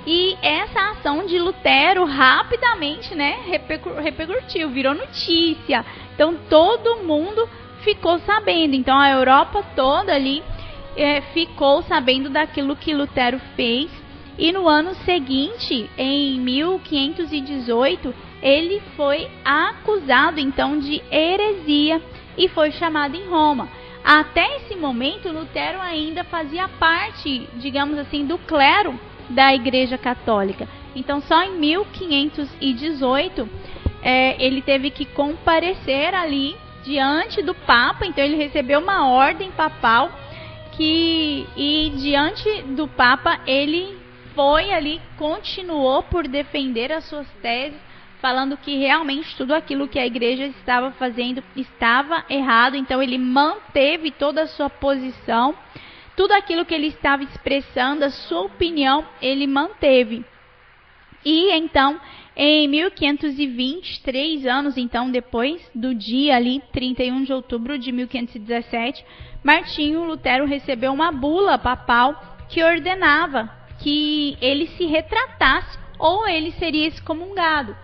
E 0.05 0.37
essa 0.41 0.91
ação 0.91 1.25
de 1.25 1.39
Lutero 1.39 2.05
rapidamente, 2.05 3.15
né, 3.15 3.39
repercutiu, 4.03 4.69
virou 4.69 4.93
notícia. 4.93 5.83
Então 6.13 6.35
todo 6.47 7.03
mundo 7.03 7.49
ficou 7.83 8.19
sabendo. 8.19 8.75
Então 8.75 8.97
a 8.97 9.09
Europa 9.09 9.63
toda 9.75 10.13
ali 10.13 10.43
é, 10.95 11.21
ficou 11.33 11.81
sabendo 11.83 12.29
daquilo 12.29 12.75
que 12.75 12.93
Lutero 12.93 13.39
fez. 13.55 13.89
E 14.37 14.51
no 14.51 14.67
ano 14.67 14.93
seguinte, 15.05 15.89
em 15.97 16.39
1518, 16.39 18.13
ele 18.43 18.81
foi 18.95 19.27
acusado 19.43 20.39
então 20.39 20.77
de 20.77 21.01
heresia 21.09 22.01
e 22.37 22.47
foi 22.49 22.71
chamado 22.71 23.15
em 23.15 23.27
Roma. 23.27 23.69
Até 24.03 24.57
esse 24.57 24.75
momento, 24.75 25.31
Lutero 25.31 25.81
ainda 25.81 26.23
fazia 26.25 26.67
parte, 26.67 27.49
digamos 27.55 27.97
assim, 27.97 28.25
do 28.25 28.37
clero 28.37 28.99
da 29.29 29.53
Igreja 29.53 29.97
Católica. 29.97 30.67
Então, 30.95 31.21
só 31.21 31.43
em 31.43 31.57
1518 31.57 33.49
é, 34.01 34.35
ele 34.43 34.61
teve 34.61 34.89
que 34.91 35.05
comparecer 35.05 36.13
ali 36.13 36.55
diante 36.83 37.41
do 37.41 37.53
Papa. 37.53 38.05
Então, 38.05 38.23
ele 38.23 38.37
recebeu 38.37 38.79
uma 38.79 39.09
ordem 39.09 39.51
papal 39.51 40.11
que 40.73 41.45
e 41.55 41.93
diante 41.97 42.63
do 42.63 42.87
Papa 42.87 43.39
ele 43.47 43.97
foi 44.33 44.71
ali, 44.71 45.01
continuou 45.17 46.03
por 46.03 46.27
defender 46.27 46.91
as 46.91 47.05
suas 47.05 47.27
teses, 47.41 47.79
falando 48.21 48.57
que 48.57 48.77
realmente 48.77 49.35
tudo 49.37 49.53
aquilo 49.53 49.87
que 49.87 49.97
a 49.97 50.05
igreja 50.05 50.45
estava 50.47 50.91
fazendo 50.91 51.41
estava 51.55 52.25
errado. 52.29 52.75
Então, 52.75 53.01
ele 53.01 53.17
manteve 53.17 54.11
toda 54.11 54.43
a 54.43 54.47
sua 54.47 54.69
posição 54.69 55.55
tudo 56.15 56.31
aquilo 56.33 56.65
que 56.65 56.73
ele 56.73 56.87
estava 56.87 57.23
expressando, 57.23 58.05
a 58.05 58.09
sua 58.09 58.41
opinião, 58.41 59.05
ele 59.21 59.47
manteve. 59.47 60.23
E 61.23 61.51
então, 61.51 61.99
em 62.35 62.67
1520, 62.67 64.01
três 64.03 64.45
anos 64.45 64.77
então 64.77 65.09
depois 65.09 65.61
do 65.73 65.95
dia 65.95 66.35
ali, 66.35 66.61
31 66.71 67.23
de 67.23 67.33
outubro 67.33 67.79
de 67.79 67.91
1517, 67.91 69.03
Martinho 69.43 70.03
Lutero 70.03 70.45
recebeu 70.45 70.93
uma 70.93 71.11
bula 71.11 71.57
papal 71.57 72.37
que 72.49 72.63
ordenava 72.63 73.49
que 73.79 74.37
ele 74.41 74.67
se 74.67 74.85
retratasse 74.85 75.77
ou 75.97 76.27
ele 76.27 76.51
seria 76.51 76.87
excomungado. 76.87 77.75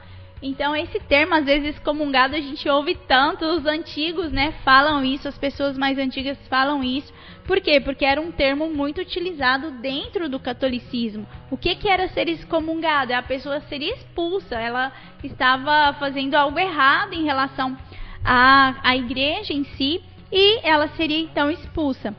Então, 0.44 0.76
esse 0.76 1.00
termo, 1.02 1.36
às 1.36 1.46
vezes, 1.46 1.76
excomungado, 1.76 2.36
a 2.36 2.40
gente 2.40 2.68
ouve 2.68 2.96
tanto, 3.08 3.46
os 3.46 3.66
antigos, 3.66 4.32
né, 4.32 4.54
falam 4.64 5.06
isso, 5.06 5.28
as 5.28 5.38
pessoas 5.38 5.78
mais 5.78 6.00
antigas 6.00 6.38
falam 6.48 6.84
isso. 6.84 7.14
Por 7.52 7.60
quê? 7.60 7.82
Porque 7.82 8.06
era 8.06 8.22
um 8.22 8.32
termo 8.32 8.70
muito 8.70 9.02
utilizado 9.02 9.72
dentro 9.72 10.30
do 10.30 10.40
catolicismo. 10.40 11.28
O 11.50 11.58
que, 11.58 11.76
que 11.76 11.90
era 11.90 12.08
ser 12.08 12.30
excomungado? 12.30 13.12
A 13.12 13.22
pessoa 13.22 13.60
seria 13.68 13.94
expulsa, 13.94 14.56
ela 14.56 14.90
estava 15.22 15.92
fazendo 16.00 16.36
algo 16.36 16.58
errado 16.58 17.12
em 17.12 17.26
relação 17.26 17.78
à, 18.24 18.76
à 18.82 18.96
igreja 18.96 19.52
em 19.52 19.66
si, 19.66 20.02
e 20.32 20.66
ela 20.66 20.88
seria 20.96 21.20
então 21.20 21.52
expulsa. 21.52 22.16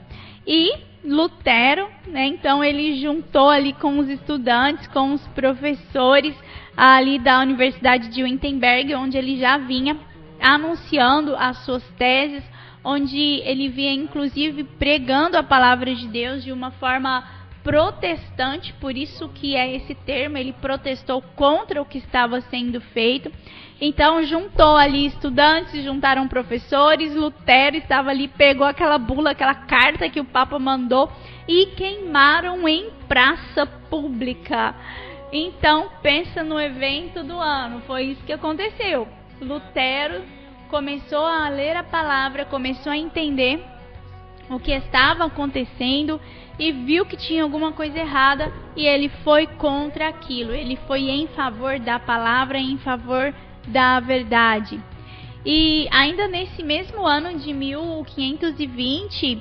E 0.46 0.74
Lutero, 1.02 1.88
né, 2.08 2.26
então 2.26 2.62
ele 2.62 3.00
juntou 3.00 3.48
ali 3.48 3.72
com 3.72 4.00
os 4.00 4.10
estudantes, 4.10 4.86
com 4.88 5.14
os 5.14 5.26
professores, 5.28 6.36
ali 6.76 7.18
da 7.18 7.40
Universidade 7.40 8.10
de 8.10 8.22
Wittenberg, 8.22 8.94
onde 8.96 9.16
ele 9.16 9.38
já 9.38 9.56
vinha 9.56 9.96
anunciando 10.38 11.34
as 11.36 11.56
suas 11.64 11.82
teses, 11.96 12.44
onde 12.84 13.40
ele 13.44 13.68
vinha 13.68 13.92
inclusive 13.92 14.64
pregando 14.64 15.36
a 15.36 15.42
palavra 15.42 15.94
de 15.94 16.08
Deus 16.08 16.42
de 16.42 16.52
uma 16.52 16.70
forma 16.72 17.24
protestante, 17.62 18.72
por 18.74 18.96
isso 18.96 19.28
que 19.28 19.54
é 19.54 19.76
esse 19.76 19.94
termo, 19.94 20.36
ele 20.36 20.52
protestou 20.52 21.22
contra 21.22 21.80
o 21.80 21.84
que 21.84 21.98
estava 21.98 22.40
sendo 22.40 22.80
feito. 22.80 23.30
Então 23.80 24.22
juntou 24.24 24.76
ali 24.76 25.06
estudantes, 25.06 25.82
juntaram 25.84 26.28
professores, 26.28 27.14
Lutero 27.14 27.76
estava 27.76 28.10
ali, 28.10 28.28
pegou 28.28 28.66
aquela 28.66 28.98
bula, 28.98 29.30
aquela 29.30 29.54
carta 29.54 30.08
que 30.08 30.20
o 30.20 30.24
Papa 30.24 30.58
mandou 30.58 31.10
e 31.46 31.66
queimaram 31.66 32.68
em 32.68 32.90
praça 33.08 33.66
pública. 33.66 34.74
Então, 35.32 35.88
pensa 36.02 36.42
no 36.42 36.60
evento 36.60 37.24
do 37.24 37.40
ano. 37.40 37.80
Foi 37.86 38.04
isso 38.04 38.24
que 38.24 38.34
aconteceu. 38.34 39.08
Lutero 39.40 40.22
começou 40.72 41.26
a 41.26 41.50
ler 41.50 41.76
a 41.76 41.84
palavra, 41.84 42.46
começou 42.46 42.90
a 42.90 42.96
entender 42.96 43.62
o 44.48 44.58
que 44.58 44.72
estava 44.72 45.26
acontecendo 45.26 46.18
e 46.58 46.72
viu 46.72 47.04
que 47.04 47.14
tinha 47.14 47.42
alguma 47.42 47.72
coisa 47.72 47.98
errada 47.98 48.50
e 48.74 48.86
ele 48.86 49.10
foi 49.22 49.46
contra 49.46 50.08
aquilo. 50.08 50.54
Ele 50.54 50.76
foi 50.86 51.10
em 51.10 51.26
favor 51.26 51.78
da 51.78 51.98
palavra, 51.98 52.58
em 52.58 52.78
favor 52.78 53.34
da 53.68 54.00
verdade. 54.00 54.80
E 55.44 55.86
ainda 55.90 56.26
nesse 56.26 56.62
mesmo 56.62 57.06
ano 57.06 57.38
de 57.38 57.52
1520, 57.52 59.34
uh, 59.34 59.40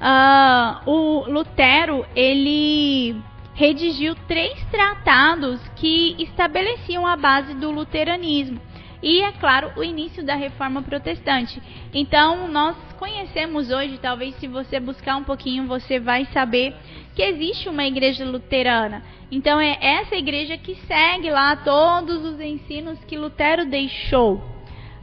ah, 0.00 0.82
o 0.86 1.24
Lutero 1.28 2.06
ele 2.14 3.20
redigiu 3.52 4.14
três 4.28 4.64
tratados 4.70 5.60
que 5.74 6.14
estabeleciam 6.20 7.04
a 7.04 7.16
base 7.16 7.52
do 7.54 7.72
luteranismo 7.72 8.67
e, 9.02 9.20
é 9.20 9.32
claro, 9.32 9.72
o 9.76 9.84
início 9.84 10.24
da 10.24 10.34
reforma 10.34 10.82
protestante. 10.82 11.62
Então, 11.94 12.48
nós 12.48 12.76
conhecemos 12.98 13.70
hoje, 13.70 13.98
talvez 13.98 14.34
se 14.36 14.48
você 14.48 14.80
buscar 14.80 15.16
um 15.16 15.24
pouquinho, 15.24 15.66
você 15.66 16.00
vai 16.00 16.24
saber 16.26 16.74
que 17.14 17.22
existe 17.22 17.68
uma 17.68 17.84
igreja 17.84 18.24
luterana. 18.24 19.02
Então, 19.30 19.60
é 19.60 19.78
essa 19.80 20.16
igreja 20.16 20.56
que 20.56 20.74
segue 20.86 21.30
lá 21.30 21.54
todos 21.56 22.24
os 22.24 22.40
ensinos 22.40 22.98
que 23.04 23.16
Lutero 23.16 23.66
deixou. 23.66 24.42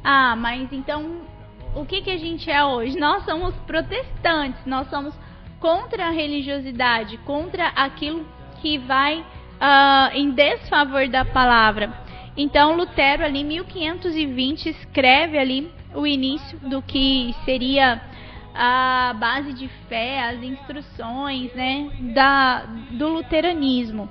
Ah, 0.03 0.35
mas 0.35 0.71
então, 0.71 1.21
o 1.75 1.85
que, 1.85 2.01
que 2.01 2.11
a 2.11 2.17
gente 2.17 2.49
é 2.49 2.63
hoje? 2.63 2.97
Nós 2.97 3.23
somos 3.25 3.55
protestantes, 3.67 4.65
nós 4.65 4.89
somos 4.89 5.13
contra 5.59 6.07
a 6.07 6.11
religiosidade, 6.11 7.17
contra 7.19 7.67
aquilo 7.69 8.25
que 8.61 8.77
vai 8.77 9.19
uh, 9.19 10.13
em 10.13 10.31
desfavor 10.31 11.07
da 11.07 11.25
palavra. 11.25 12.04
Então 12.37 12.75
Lutero 12.75 13.23
ali 13.23 13.39
em 13.39 13.45
1520 13.45 14.69
escreve 14.69 15.37
ali 15.37 15.71
o 15.93 16.05
início 16.05 16.59
do 16.59 16.81
que 16.81 17.33
seria 17.45 18.01
a 18.53 19.13
base 19.17 19.53
de 19.53 19.67
fé, 19.89 20.23
as 20.23 20.43
instruções, 20.43 21.53
né, 21.53 21.89
da 22.13 22.65
do 22.91 23.07
luteranismo. 23.09 24.09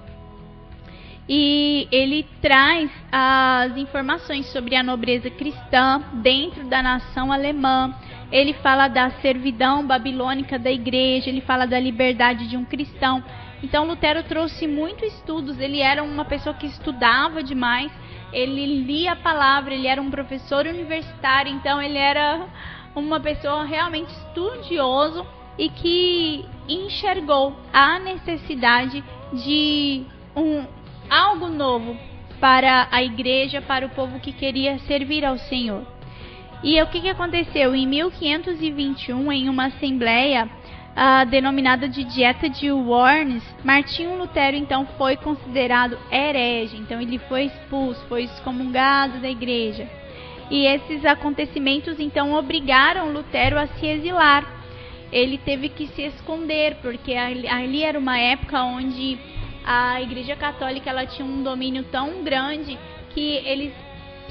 E 1.26 1.88
ele 1.90 2.26
traz 2.42 2.90
as 3.10 3.76
informações 3.78 4.44
sobre 4.46 4.76
a 4.76 4.82
nobreza 4.82 5.30
cristã 5.30 6.02
dentro 6.14 6.64
da 6.64 6.82
nação 6.82 7.32
alemã. 7.32 7.94
Ele 8.30 8.52
fala 8.54 8.88
da 8.88 9.10
servidão 9.22 9.86
babilônica 9.86 10.58
da 10.58 10.70
igreja, 10.70 11.30
ele 11.30 11.40
fala 11.40 11.66
da 11.66 11.80
liberdade 11.80 12.46
de 12.46 12.58
um 12.58 12.64
cristão. 12.64 13.24
Então 13.62 13.86
Lutero 13.86 14.22
trouxe 14.24 14.66
muitos 14.66 15.14
estudos, 15.14 15.58
ele 15.58 15.80
era 15.80 16.02
uma 16.02 16.26
pessoa 16.26 16.54
que 16.54 16.66
estudava 16.66 17.42
demais, 17.42 17.90
ele 18.34 18.82
lia 18.82 19.12
a 19.12 19.16
palavra, 19.16 19.72
ele 19.72 19.86
era 19.86 20.02
um 20.02 20.10
professor 20.10 20.66
universitário, 20.66 21.52
então 21.52 21.80
ele 21.80 21.96
era 21.96 22.46
uma 22.94 23.20
pessoa 23.20 23.64
realmente 23.64 24.10
estudioso 24.10 25.24
e 25.56 25.68
que 25.68 26.44
enxergou 26.68 27.56
a 27.72 27.98
necessidade 27.98 29.02
de 29.32 30.04
um 30.34 30.66
algo 31.08 31.48
novo 31.48 31.96
para 32.40 32.88
a 32.90 33.02
igreja, 33.02 33.62
para 33.62 33.86
o 33.86 33.90
povo 33.90 34.18
que 34.18 34.32
queria 34.32 34.78
servir 34.80 35.24
ao 35.24 35.38
Senhor. 35.38 35.86
E 36.62 36.80
o 36.82 36.86
que, 36.86 37.00
que 37.00 37.08
aconteceu? 37.08 37.74
Em 37.74 37.86
1521, 37.86 39.30
em 39.30 39.48
uma 39.48 39.66
assembleia, 39.66 40.48
uh, 40.96 41.28
denominada 41.28 41.88
de 41.88 42.04
Dieta 42.04 42.48
de 42.48 42.70
Worms, 42.70 43.42
Martinho 43.62 44.16
Lutero 44.16 44.56
então 44.56 44.86
foi 44.96 45.16
considerado 45.16 45.98
herege, 46.10 46.76
então 46.76 47.00
ele 47.00 47.18
foi 47.18 47.44
expulso, 47.44 48.04
foi 48.08 48.24
excomungado 48.24 49.18
da 49.18 49.28
igreja. 49.28 49.88
E 50.50 50.66
esses 50.66 51.04
acontecimentos 51.04 51.98
então 51.98 52.32
obrigaram 52.34 53.12
Lutero 53.12 53.58
a 53.58 53.66
se 53.66 53.86
exilar. 53.86 54.44
Ele 55.10 55.38
teve 55.38 55.68
que 55.68 55.86
se 55.88 56.02
esconder, 56.02 56.76
porque 56.82 57.14
ali 57.14 57.82
era 57.82 57.98
uma 57.98 58.18
época 58.18 58.62
onde 58.64 59.18
a 59.64 60.02
Igreja 60.02 60.36
Católica 60.36 60.90
ela 60.90 61.06
tinha 61.06 61.26
um 61.26 61.42
domínio 61.42 61.84
tão 61.84 62.22
grande 62.22 62.78
que 63.14 63.36
eles 63.44 63.72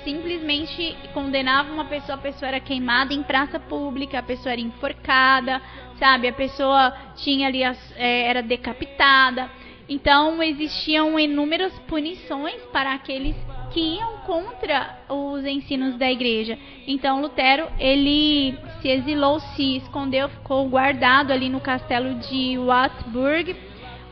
simplesmente 0.04 0.96
condenava 1.14 1.72
uma 1.72 1.86
pessoa, 1.86 2.16
a 2.16 2.22
pessoa 2.22 2.50
era 2.50 2.60
queimada 2.60 3.14
em 3.14 3.24
praça 3.24 3.60
pública, 3.60 4.20
a 4.20 4.24
pessoa 4.24 4.52
era 4.52 4.62
enforcada, 4.62 5.62
sabe? 5.98 6.28
A 6.28 6.34
pessoa 6.34 6.96
tinha 7.16 7.48
ali 7.48 7.64
as, 7.64 7.78
é, 7.98 8.28
era 8.28 8.42
decapitada. 8.42 9.50
Então 9.88 10.42
existiam 10.42 11.20
inúmeras 11.20 11.78
punições 11.88 12.62
para 12.72 12.94
aqueles 12.94 13.36
que 13.72 13.98
iam 13.98 14.20
contra 14.20 15.00
os 15.10 15.46
ensinos 15.46 15.98
da 15.98 16.10
igreja. 16.10 16.58
Então 16.88 17.22
Lutero 17.22 17.68
ele 17.80 18.58
se 18.82 18.88
exilou, 18.88 19.40
se 19.40 19.78
escondeu, 19.78 20.30
ficou 20.30 20.68
guardado 20.70 21.32
ali 21.32 21.50
no 21.50 21.60
castelo 21.60 22.16
de 22.16 22.58
Wartburg, 22.58 23.56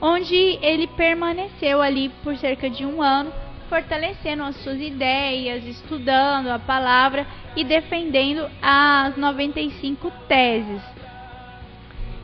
onde 0.02 0.36
ele 0.62 0.88
permaneceu 0.88 1.82
ali 1.82 2.10
por 2.24 2.36
cerca 2.36 2.70
de 2.70 2.86
um 2.86 3.02
ano, 3.02 3.32
fortalecendo 3.72 4.44
as 4.44 4.58
suas 4.58 4.82
ideias, 4.82 5.64
estudando 5.64 6.50
a 6.50 6.60
palavra 6.60 7.26
e 7.56 7.64
defendendo 7.64 8.46
as 8.62 9.16
95 9.16 10.12
teses. 10.28 10.82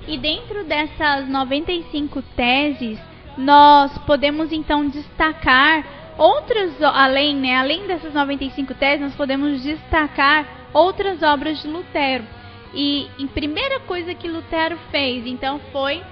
E 0.05 0.17
dentro 0.17 0.65
dessas 0.65 1.29
95 1.29 2.21
teses, 2.35 2.99
nós 3.37 3.97
podemos 3.99 4.51
então 4.51 4.89
destacar 4.89 5.85
outras, 6.17 6.81
além, 6.83 7.37
né, 7.37 7.55
além 7.55 7.87
dessas 7.87 8.13
95 8.13 8.73
teses, 8.73 8.99
nós 8.99 9.15
podemos 9.15 9.63
destacar 9.63 10.45
outras 10.73 11.23
obras 11.23 11.61
de 11.61 11.69
Lutero. 11.69 12.25
E 12.73 13.07
a 13.23 13.27
primeira 13.27 13.79
coisa 13.81 14.13
que 14.13 14.27
Lutero 14.27 14.77
fez, 14.91 15.25
então, 15.25 15.61
foi 15.71 16.03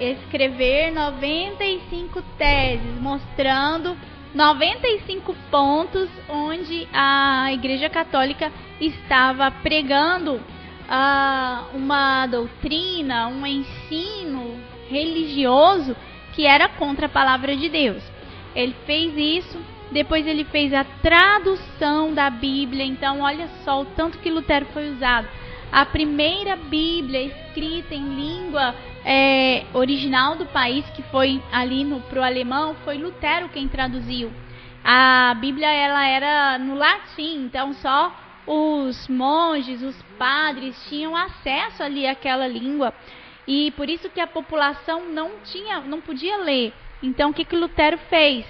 escrever 0.00 0.90
95 0.90 2.20
teses, 2.36 3.00
mostrando 3.00 3.96
95 4.34 5.34
pontos 5.50 6.08
onde 6.28 6.88
a 6.92 7.52
Igreja 7.52 7.90
Católica 7.90 8.50
estava 8.80 9.50
pregando 9.50 10.36
uh, 10.36 11.76
uma 11.76 12.26
doutrina, 12.26 13.28
um 13.28 13.46
ensino 13.46 14.58
religioso 14.88 15.94
que 16.32 16.46
era 16.46 16.68
contra 16.68 17.06
a 17.06 17.10
palavra 17.10 17.54
de 17.54 17.68
Deus. 17.68 18.02
Ele 18.54 18.74
fez 18.86 19.14
isso, 19.16 19.58
depois 19.90 20.26
ele 20.26 20.44
fez 20.44 20.72
a 20.72 20.84
tradução 20.84 22.14
da 22.14 22.30
Bíblia. 22.30 22.84
Então, 22.84 23.20
olha 23.20 23.48
só 23.64 23.82
o 23.82 23.86
tanto 23.86 24.18
que 24.18 24.30
Lutero 24.30 24.66
foi 24.72 24.90
usado. 24.90 25.28
A 25.70 25.84
primeira 25.84 26.56
Bíblia 26.56 27.22
escrita 27.22 27.94
em 27.94 28.14
língua 28.14 28.74
é, 29.04 29.64
original 29.74 30.36
do 30.36 30.46
país, 30.46 30.88
que 30.90 31.02
foi 31.04 31.42
ali 31.50 31.84
no 31.84 32.00
pro 32.02 32.22
alemão, 32.22 32.74
foi 32.84 32.98
Lutero 32.98 33.48
quem 33.48 33.68
traduziu. 33.68 34.32
A 34.84 35.36
Bíblia 35.40 35.70
ela 35.70 36.06
era 36.06 36.58
no 36.58 36.74
latim, 36.74 37.44
então 37.44 37.72
só 37.74 38.12
os 38.46 39.06
monges, 39.08 39.82
os 39.82 40.00
padres 40.18 40.76
tinham 40.88 41.16
acesso 41.16 41.82
ali 41.82 42.06
àquela 42.06 42.46
língua 42.46 42.92
e 43.46 43.70
por 43.72 43.88
isso 43.88 44.10
que 44.10 44.20
a 44.20 44.26
população 44.26 45.08
não 45.08 45.40
tinha, 45.44 45.80
não 45.80 46.00
podia 46.00 46.38
ler. 46.38 46.72
Então 47.02 47.30
o 47.30 47.34
que 47.34 47.44
que 47.44 47.56
Lutero 47.56 47.98
fez? 48.08 48.46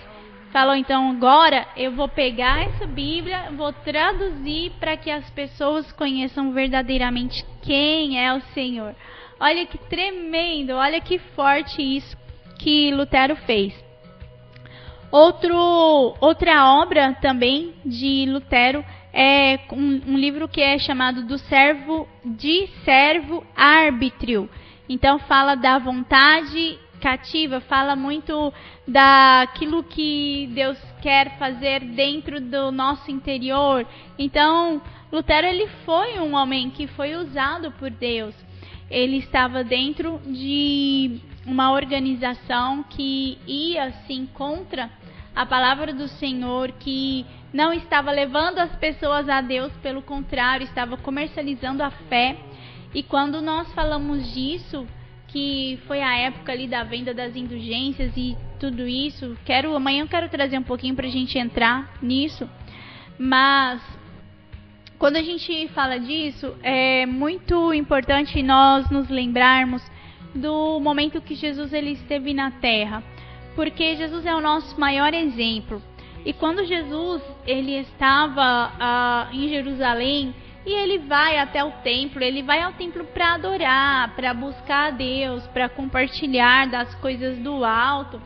Falou 0.50 0.74
então 0.74 1.10
agora 1.10 1.66
eu 1.76 1.92
vou 1.92 2.08
pegar 2.08 2.62
essa 2.62 2.86
Bíblia, 2.86 3.50
vou 3.52 3.72
traduzir 3.72 4.72
para 4.78 4.96
que 4.96 5.10
as 5.10 5.28
pessoas 5.30 5.90
conheçam 5.92 6.52
verdadeiramente 6.52 7.44
quem 7.62 8.22
é 8.22 8.34
o 8.34 8.40
Senhor. 8.52 8.94
Olha 9.42 9.66
que 9.66 9.76
tremendo, 9.76 10.74
olha 10.74 11.00
que 11.00 11.18
forte 11.18 11.83
isso 11.83 12.16
que 12.61 12.92
Lutero 12.92 13.35
fez. 13.35 13.74
Outro, 15.11 15.57
outra 16.20 16.64
obra 16.81 17.14
também 17.20 17.74
de 17.85 18.24
Lutero 18.28 18.85
é 19.12 19.59
um, 19.72 20.12
um, 20.12 20.16
livro 20.16 20.46
que 20.46 20.61
é 20.61 20.78
chamado 20.78 21.24
do 21.26 21.38
servo 21.38 22.09
de 22.24 22.68
servo 22.85 23.44
árbitrio. 23.57 24.48
Então 24.88 25.18
fala 25.18 25.57
da 25.57 25.76
vontade 25.76 26.78
cativa, 27.00 27.61
fala 27.62 27.96
muito 27.96 28.55
daquilo 28.87 29.83
que 29.83 30.48
Deus 30.55 30.78
quer 31.02 31.37
fazer 31.37 31.81
dentro 31.81 32.40
do 32.40 32.70
nosso 32.70 33.11
interior. 33.11 33.85
Então, 34.16 34.81
Lutero 35.11 35.48
ele 35.48 35.66
foi 35.85 36.20
um 36.20 36.37
homem 36.37 36.70
que 36.70 36.87
foi 36.87 37.16
usado 37.16 37.72
por 37.72 37.90
Deus. 37.90 38.37
Ele 38.92 39.16
estava 39.16 39.64
dentro 39.64 40.20
de 40.26 41.18
uma 41.46 41.72
organização 41.72 42.83
que 42.83 43.38
ia 43.46 43.85
assim 43.85 44.28
contra 44.35 44.90
a 45.35 45.46
palavra 45.46 45.94
do 45.94 46.07
Senhor, 46.07 46.72
que 46.72 47.24
não 47.55 47.72
estava 47.72 48.11
levando 48.11 48.59
as 48.59 48.76
pessoas 48.76 49.31
a 49.31 49.40
Deus, 49.40 49.72
pelo 49.83 50.02
contrário, 50.02 50.64
estava 50.64 50.98
comercializando 50.98 51.83
a 51.83 51.90
fé. 51.90 52.37
E 52.94 53.02
quando 53.02 53.40
nós 53.40 53.72
falamos 53.72 54.31
disso, 54.35 54.87
que 55.28 55.81
foi 55.87 56.02
a 56.02 56.14
época 56.18 56.52
ali 56.52 56.68
da 56.68 56.85
venda 56.85 57.14
das 57.14 57.35
indulgências 57.35 58.12
e 58.14 58.37
tudo 58.61 58.87
isso. 58.87 59.37
Quero 59.46 59.74
amanhã 59.74 60.02
eu 60.02 60.09
quero 60.09 60.28
trazer 60.28 60.59
um 60.59 60.62
pouquinho 60.62 60.94
para 60.94 61.07
a 61.07 61.11
gente 61.11 61.38
entrar 61.38 61.90
nisso, 62.02 62.46
mas 63.18 63.81
quando 65.02 65.16
a 65.16 65.22
gente 65.22 65.66
fala 65.74 65.98
disso 65.98 66.54
é 66.62 67.04
muito 67.06 67.74
importante 67.74 68.40
nós 68.40 68.88
nos 68.88 69.08
lembrarmos 69.08 69.82
do 70.32 70.78
momento 70.78 71.20
que 71.20 71.34
Jesus 71.34 71.72
ele 71.72 71.90
esteve 71.90 72.32
na 72.32 72.52
Terra, 72.52 73.02
porque 73.56 73.96
Jesus 73.96 74.24
é 74.24 74.32
o 74.32 74.40
nosso 74.40 74.78
maior 74.78 75.12
exemplo. 75.12 75.82
E 76.24 76.32
quando 76.32 76.64
Jesus 76.64 77.20
ele 77.44 77.80
estava 77.80 78.70
uh, 78.70 79.34
em 79.34 79.48
Jerusalém, 79.48 80.32
e 80.64 80.70
ele 80.72 80.98
vai 80.98 81.36
até 81.36 81.64
o 81.64 81.72
templo, 81.82 82.22
ele 82.22 82.40
vai 82.40 82.62
ao 82.62 82.72
templo 82.74 83.04
para 83.06 83.34
adorar, 83.34 84.14
para 84.14 84.32
buscar 84.32 84.86
a 84.86 84.90
Deus, 84.90 85.44
para 85.48 85.68
compartilhar 85.68 86.68
das 86.68 86.94
coisas 86.94 87.36
do 87.38 87.64
alto. 87.64 88.22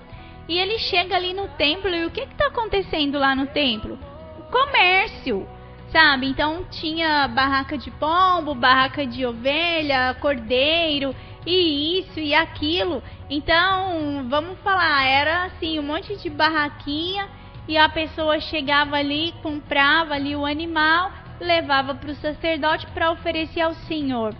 E 0.47 0.59
ele 0.59 0.79
chega 0.79 1.17
ali 1.17 1.33
no 1.33 1.49
templo 1.57 1.89
e 1.89 2.05
o 2.05 2.11
que 2.11 2.21
está 2.21 2.49
acontecendo 2.49 3.19
lá 3.19 3.35
no 3.35 3.47
templo? 3.47 3.99
O 4.39 4.43
comércio, 4.53 5.49
sabe? 5.97 6.27
Então 6.27 6.63
tinha 6.71 7.27
barraca 7.27 7.79
de 7.79 7.91
pombo, 7.93 8.55
barraca 8.55 9.07
de 9.07 9.25
ovelha, 9.25 10.15
cordeiro 10.21 11.17
e 11.47 12.01
isso 12.01 12.21
e 12.21 12.35
aquilo. 12.35 13.03
Então, 13.31 14.27
vamos 14.29 14.59
falar, 14.59 15.07
era 15.07 15.45
assim, 15.45 15.79
um 15.79 15.83
monte 15.83 16.15
de 16.17 16.29
barraquinha 16.29 17.27
e 17.67 17.79
a 17.79 17.89
pessoa 17.89 18.39
chegava 18.41 18.97
ali, 18.97 19.33
comprava 19.43 20.13
ali 20.13 20.37
o 20.37 20.45
animal 20.45 21.11
levava 21.39 21.95
para 21.95 22.11
o 22.11 22.15
sacerdote 22.15 22.87
para 22.95 23.11
oferecer 23.11 23.61
ao 23.61 23.75
Senhor. 23.75 24.35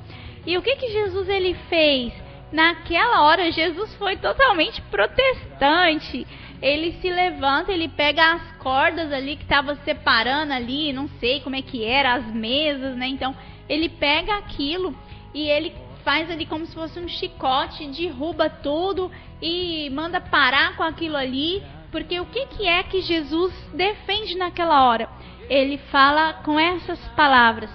E 0.47 0.57
o 0.57 0.63
que 0.63 0.77
que 0.77 0.89
Jesus 0.89 1.29
ele 1.29 1.55
fez? 1.69 2.13
Naquela 2.51 3.23
hora 3.23 3.53
Jesus 3.53 3.95
foi 3.97 4.17
totalmente 4.17 4.81
protestante. 4.83 6.27
Ele 6.61 6.93
se 7.01 7.11
levanta, 7.11 7.73
ele 7.73 7.89
pega 7.89 8.33
as 8.33 8.53
cordas 8.59 9.13
ali 9.13 9.37
que 9.37 9.43
estava 9.43 9.75
separando 9.77 10.53
ali, 10.53 10.93
não 10.93 11.09
sei 11.21 11.41
como 11.41 11.57
é 11.57 11.63
que 11.63 11.85
era, 11.85 12.15
as 12.15 12.27
mesas, 12.27 12.97
né? 12.97 13.07
Então, 13.07 13.35
ele 13.69 13.89
pega 13.89 14.37
aquilo 14.37 14.97
e 15.35 15.49
ele 15.49 15.75
faz 16.05 16.31
ali 16.31 16.47
como 16.47 16.65
se 16.67 16.75
fosse 16.75 16.99
um 16.99 17.09
chicote, 17.09 17.87
derruba 17.89 18.49
tudo 18.49 19.11
e 19.43 19.91
manda 19.91 20.21
parar 20.21 20.77
com 20.77 20.83
aquilo 20.83 21.17
ali, 21.17 21.63
porque 21.91 22.19
o 22.21 22.27
que, 22.27 22.47
que 22.47 22.67
é 22.67 22.83
que 22.83 23.01
Jesus 23.03 23.53
defende 23.75 24.37
naquela 24.37 24.85
hora? 24.85 25.09
ele 25.49 25.79
fala 25.91 26.35
com 26.45 26.59
essas 26.59 26.99
palavras: 27.11 27.71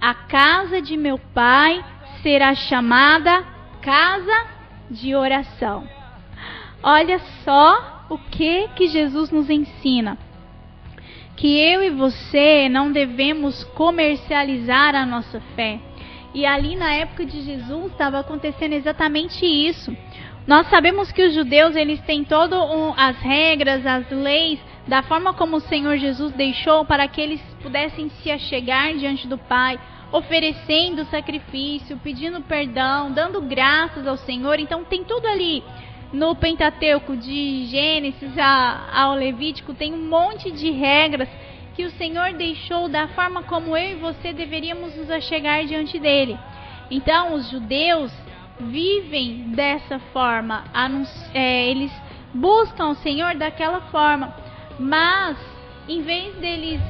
A 0.00 0.14
casa 0.14 0.80
de 0.80 0.96
meu 0.96 1.18
pai 1.18 1.84
será 2.22 2.54
chamada 2.54 3.44
casa 3.82 4.46
de 4.90 5.14
oração. 5.14 5.88
Olha 6.82 7.18
só 7.44 8.04
o 8.08 8.18
que 8.18 8.68
que 8.76 8.88
Jesus 8.88 9.30
nos 9.30 9.50
ensina. 9.50 10.16
Que 11.36 11.58
eu 11.58 11.82
e 11.82 11.90
você 11.90 12.68
não 12.68 12.90
devemos 12.90 13.64
comercializar 13.64 14.94
a 14.94 15.04
nossa 15.04 15.40
fé. 15.54 15.80
E 16.34 16.44
ali 16.46 16.76
na 16.76 16.92
época 16.94 17.24
de 17.24 17.42
Jesus 17.42 17.92
estava 17.92 18.20
acontecendo 18.20 18.72
exatamente 18.72 19.44
isso. 19.44 19.96
Nós 20.46 20.68
sabemos 20.68 21.12
que 21.12 21.26
os 21.26 21.34
judeus 21.34 21.76
eles 21.76 22.00
têm 22.02 22.24
todas 22.24 22.58
um, 22.58 22.94
as 22.96 23.18
regras, 23.18 23.84
as 23.84 24.10
leis 24.10 24.58
da 24.86 25.02
forma 25.02 25.34
como 25.34 25.56
o 25.56 25.60
Senhor 25.60 25.98
Jesus 25.98 26.32
deixou 26.32 26.84
para 26.84 27.06
que 27.06 27.20
eles 27.20 27.40
pudessem 27.62 28.08
se 28.08 28.30
achegar 28.30 28.94
diante 28.94 29.28
do 29.28 29.36
Pai, 29.36 29.78
oferecendo 30.10 31.04
sacrifício, 31.06 31.98
pedindo 31.98 32.40
perdão, 32.40 33.12
dando 33.12 33.42
graças 33.42 34.06
ao 34.06 34.16
Senhor. 34.16 34.58
Então 34.58 34.84
tem 34.84 35.04
tudo 35.04 35.26
ali 35.26 35.62
no 36.12 36.34
Pentateuco, 36.34 37.16
de 37.16 37.66
Gênesis 37.66 38.32
ao 38.92 39.14
Levítico, 39.14 39.74
tem 39.74 39.92
um 39.92 40.08
monte 40.08 40.50
de 40.50 40.70
regras 40.70 41.28
que 41.74 41.84
o 41.84 41.90
Senhor 41.92 42.32
deixou 42.32 42.88
da 42.88 43.08
forma 43.08 43.42
como 43.42 43.76
eu 43.76 43.92
e 43.92 44.00
você 44.00 44.32
deveríamos 44.32 44.96
nos 44.96 45.10
achegar 45.10 45.64
diante 45.64 45.98
dele. 45.98 46.38
Então 46.90 47.34
os 47.34 47.50
judeus 47.50 48.12
vivem 48.58 49.50
dessa 49.50 49.98
forma, 50.12 50.64
é, 51.32 51.68
eles 51.68 51.92
buscam 52.34 52.88
o 52.88 52.94
Senhor 52.96 53.34
daquela 53.34 53.80
forma. 53.82 54.34
Mas, 54.78 55.36
em 55.88 56.02
vez 56.02 56.34
deles 56.36 56.80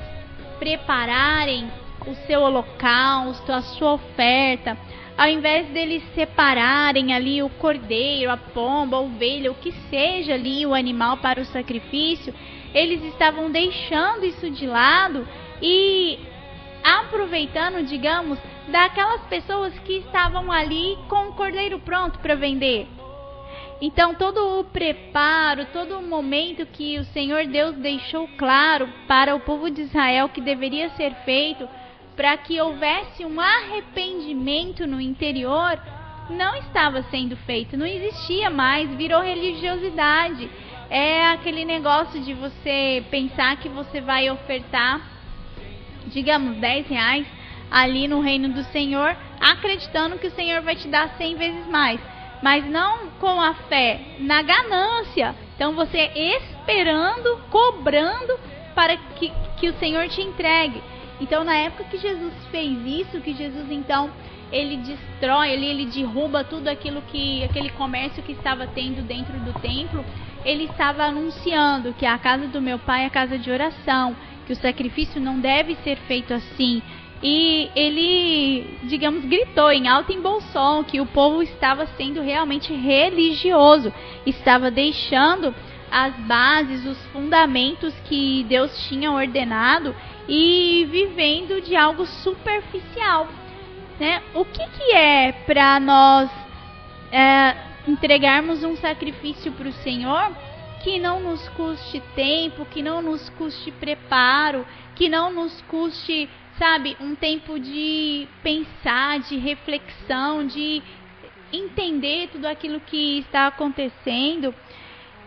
prepararem 0.58 1.70
o 2.06 2.14
seu 2.26 2.42
holocausto, 2.42 3.52
a 3.52 3.62
sua 3.62 3.94
oferta, 3.94 4.76
ao 5.18 5.28
invés 5.28 5.66
deles 5.70 6.00
separarem 6.14 7.12
ali 7.12 7.42
o 7.42 7.50
cordeiro, 7.50 8.30
a 8.30 8.36
pomba, 8.36 8.96
a 8.96 9.00
ovelha, 9.00 9.50
o 9.50 9.56
que 9.56 9.72
seja 9.90 10.34
ali 10.34 10.64
o 10.64 10.72
animal 10.72 11.16
para 11.16 11.40
o 11.40 11.44
sacrifício, 11.44 12.32
eles 12.72 13.02
estavam 13.02 13.50
deixando 13.50 14.24
isso 14.24 14.48
de 14.48 14.64
lado 14.64 15.26
e 15.60 16.20
aproveitando, 16.84 17.84
digamos, 17.84 18.38
daquelas 18.68 19.22
pessoas 19.22 19.76
que 19.80 19.94
estavam 19.94 20.52
ali 20.52 20.96
com 21.08 21.30
o 21.30 21.32
cordeiro 21.32 21.80
pronto 21.80 22.20
para 22.20 22.36
vender. 22.36 22.86
Então, 23.80 24.14
todo 24.14 24.60
o 24.60 24.64
preparo, 24.64 25.66
todo 25.72 25.98
o 25.98 26.02
momento 26.02 26.64
que 26.66 26.96
o 26.96 27.04
Senhor 27.06 27.44
Deus 27.46 27.74
deixou 27.76 28.28
claro 28.36 28.88
para 29.08 29.34
o 29.34 29.40
povo 29.40 29.68
de 29.68 29.82
Israel 29.82 30.28
que 30.28 30.40
deveria 30.40 30.90
ser 30.90 31.12
feito 31.24 31.68
para 32.18 32.36
que 32.36 32.60
houvesse 32.60 33.24
um 33.24 33.40
arrependimento 33.40 34.88
no 34.88 35.00
interior, 35.00 35.80
não 36.28 36.56
estava 36.56 37.00
sendo 37.04 37.36
feito, 37.36 37.76
não 37.76 37.86
existia 37.86 38.50
mais, 38.50 38.92
virou 38.96 39.22
religiosidade. 39.22 40.50
É 40.90 41.28
aquele 41.28 41.64
negócio 41.64 42.20
de 42.20 42.34
você 42.34 43.04
pensar 43.08 43.56
que 43.58 43.68
você 43.68 44.00
vai 44.00 44.28
ofertar, 44.28 45.00
digamos, 46.08 46.56
10 46.56 46.88
reais 46.88 47.24
ali 47.70 48.08
no 48.08 48.20
reino 48.20 48.48
do 48.48 48.64
Senhor, 48.64 49.16
acreditando 49.40 50.18
que 50.18 50.26
o 50.26 50.34
Senhor 50.34 50.60
vai 50.62 50.74
te 50.74 50.88
dar 50.88 51.16
100 51.16 51.36
vezes 51.36 51.66
mais 51.68 52.00
mas 52.40 52.64
não 52.70 53.08
com 53.18 53.40
a 53.40 53.52
fé, 53.68 54.00
na 54.20 54.42
ganância. 54.42 55.34
Então 55.56 55.74
você 55.74 56.10
esperando, 56.14 57.36
cobrando 57.50 58.38
para 58.76 58.96
que, 58.96 59.32
que 59.56 59.68
o 59.68 59.78
Senhor 59.80 60.08
te 60.08 60.20
entregue. 60.20 60.80
Então 61.20 61.44
na 61.44 61.56
época 61.56 61.84
que 61.84 61.98
Jesus 61.98 62.32
fez 62.50 62.78
isso, 62.84 63.20
que 63.20 63.34
Jesus 63.34 63.70
então 63.70 64.10
ele 64.50 64.78
destrói, 64.78 65.50
ele, 65.50 65.66
ele 65.66 65.86
derruba 65.86 66.42
tudo 66.42 66.68
aquilo 66.68 67.02
que 67.02 67.44
aquele 67.44 67.70
comércio 67.70 68.22
que 68.22 68.32
estava 68.32 68.66
tendo 68.66 69.02
dentro 69.02 69.38
do 69.40 69.52
templo, 69.60 70.04
ele 70.44 70.64
estava 70.64 71.04
anunciando 71.04 71.92
que 71.92 72.06
a 72.06 72.16
casa 72.18 72.46
do 72.46 72.60
meu 72.60 72.78
pai 72.78 73.04
é 73.04 73.10
casa 73.10 73.38
de 73.38 73.50
oração, 73.50 74.16
que 74.46 74.52
o 74.52 74.56
sacrifício 74.56 75.20
não 75.20 75.38
deve 75.38 75.74
ser 75.84 75.96
feito 76.06 76.32
assim, 76.32 76.82
e 77.22 77.68
ele, 77.74 78.78
digamos, 78.84 79.24
gritou 79.24 79.72
em 79.72 79.88
alto 79.88 80.12
em 80.12 80.20
bom 80.20 80.40
som 80.40 80.84
que 80.84 81.00
o 81.00 81.06
povo 81.06 81.42
estava 81.42 81.84
sendo 81.96 82.22
realmente 82.22 82.72
religioso, 82.72 83.92
estava 84.24 84.70
deixando 84.70 85.52
as 85.90 86.14
bases, 86.20 86.84
os 86.84 86.98
fundamentos 87.06 87.94
que 88.04 88.44
Deus 88.44 88.86
tinha 88.88 89.10
ordenado 89.10 89.94
e 90.28 90.86
vivendo 90.90 91.60
de 91.60 91.74
algo 91.76 92.06
superficial. 92.06 93.28
Né? 93.98 94.22
O 94.34 94.44
que, 94.44 94.66
que 94.66 94.94
é 94.94 95.32
para 95.32 95.80
nós 95.80 96.30
é, 97.10 97.56
entregarmos 97.86 98.62
um 98.62 98.76
sacrifício 98.76 99.52
para 99.52 99.68
o 99.68 99.72
Senhor 99.72 100.30
que 100.82 101.00
não 101.00 101.20
nos 101.20 101.48
custe 101.50 102.00
tempo, 102.14 102.64
que 102.66 102.82
não 102.82 103.02
nos 103.02 103.28
custe 103.30 103.70
preparo, 103.72 104.64
que 104.94 105.08
não 105.08 105.32
nos 105.32 105.60
custe 105.62 106.28
sabe, 106.58 106.96
um 107.00 107.14
tempo 107.14 107.58
de 107.58 108.26
pensar, 108.42 109.20
de 109.20 109.38
reflexão, 109.38 110.44
de 110.44 110.82
entender 111.52 112.28
tudo 112.30 112.46
aquilo 112.46 112.80
que 112.80 113.20
está 113.20 113.46
acontecendo. 113.46 114.54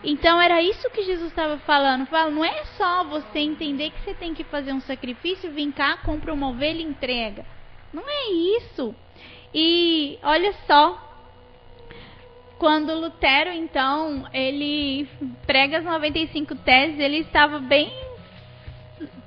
Então 0.04 0.40
era 0.40 0.60
isso 0.60 0.90
que 0.90 1.02
Jesus 1.02 1.28
estava 1.28 1.58
falando. 1.58 2.06
Fala, 2.06 2.30
não 2.30 2.44
é 2.44 2.64
só 2.76 3.04
você 3.04 3.38
entender 3.38 3.90
que 3.90 4.00
você 4.00 4.14
tem 4.14 4.34
que 4.34 4.44
fazer 4.44 4.72
um 4.72 4.80
sacrifício, 4.80 5.52
vir 5.52 5.72
cá, 5.72 5.98
compra 5.98 6.32
uma 6.32 6.48
ovelha 6.48 6.80
e 6.80 6.84
entrega. 6.84 7.44
Não 7.92 8.02
é 8.06 8.30
isso. 8.58 8.94
E 9.54 10.18
olha 10.22 10.52
só, 10.66 11.12
quando 12.58 12.94
Lutero 12.94 13.50
então 13.50 14.26
ele 14.32 15.08
prega 15.46 15.78
as 15.78 15.84
95 15.84 16.54
teses, 16.56 16.98
ele 16.98 17.18
estava 17.18 17.58
bem 17.58 17.92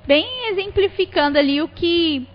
bem 0.06 0.48
exemplificando 0.50 1.38
ali 1.38 1.60
o 1.60 1.68
que 1.68 2.28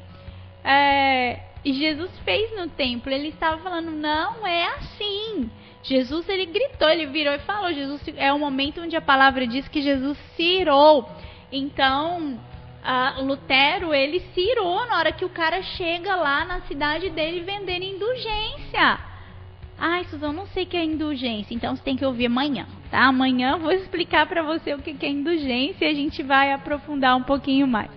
é, 0.63 1.39
Jesus 1.65 2.11
fez 2.19 2.55
no 2.55 2.69
templo. 2.69 3.11
Ele 3.11 3.29
estava 3.29 3.61
falando, 3.61 3.91
não 3.91 4.45
é 4.45 4.67
assim. 4.75 5.49
Jesus 5.83 6.27
ele 6.29 6.45
gritou, 6.45 6.89
ele 6.89 7.07
virou 7.07 7.33
e 7.33 7.39
falou. 7.39 7.73
Jesus 7.73 8.01
é 8.17 8.31
o 8.31 8.39
momento 8.39 8.81
onde 8.81 8.95
a 8.95 9.01
palavra 9.01 9.47
diz 9.47 9.67
que 9.67 9.81
Jesus 9.81 10.17
se 10.35 10.43
irou. 10.43 11.09
Então, 11.51 12.39
Lutero 13.19 13.93
ele 13.93 14.19
se 14.33 14.41
irou 14.41 14.85
na 14.87 14.97
hora 14.97 15.11
que 15.11 15.25
o 15.25 15.29
cara 15.29 15.61
chega 15.61 16.15
lá 16.15 16.45
na 16.45 16.61
cidade 16.61 17.09
dele 17.09 17.41
vendendo 17.41 17.83
indulgência. 17.83 18.99
Ai, 19.77 20.03
Suzão, 20.05 20.31
não 20.31 20.45
sei 20.47 20.63
o 20.63 20.67
que 20.67 20.77
é 20.77 20.83
indulgência, 20.83 21.55
então 21.55 21.75
você 21.75 21.81
tem 21.81 21.97
que 21.97 22.05
ouvir 22.05 22.27
amanhã, 22.27 22.67
tá? 22.91 23.05
Amanhã 23.05 23.53
eu 23.53 23.59
vou 23.59 23.71
explicar 23.73 24.27
para 24.27 24.43
você 24.43 24.75
o 24.75 24.79
que 24.79 24.95
é 25.03 25.09
indulgência 25.09 25.85
e 25.85 25.89
a 25.89 25.93
gente 25.93 26.21
vai 26.21 26.53
aprofundar 26.53 27.15
um 27.15 27.23
pouquinho 27.23 27.67
mais. 27.67 27.89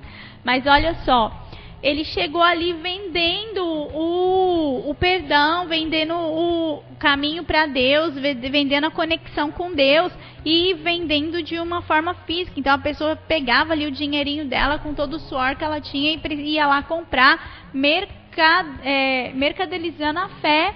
Mas 0.43 0.67
olha 0.67 0.95
só, 1.05 1.44
ele 1.85 2.05
chegou 2.05 2.43
ali 2.43 2.73
vendendo 2.73 3.63
o, 3.63 4.91
o 4.91 4.95
perdão, 4.95 5.69
vendendo 5.69 6.15
o 6.15 6.83
caminho 6.99 7.45
para 7.45 7.67
Deus, 7.67 8.15
vendendo 8.15 8.87
a 8.87 8.91
conexão 8.91 9.53
com 9.53 9.73
Deus 9.73 10.13
e 10.45 10.75
vendendo 10.75 11.43
de 11.43 11.59
uma 11.61 11.83
forma 11.83 12.15
física. 12.27 12.59
Então 12.59 12.75
a 12.75 12.79
pessoa 12.79 13.15
pegava 13.15 13.73
ali 13.73 13.87
o 13.87 13.93
dinheirinho 13.93 14.47
dela 14.47 14.79
com 14.79 14.95
todo 14.95 15.15
o 15.15 15.21
suor 15.21 15.55
que 15.55 15.65
ela 15.65 15.81
tinha 15.81 16.13
e 16.13 16.35
ia 16.55 16.67
lá 16.67 16.83
comprar, 16.83 17.71
mercad, 17.73 18.67
é, 18.83 19.31
mercadelizando 19.35 20.19
a 20.19 20.29
fé 20.41 20.75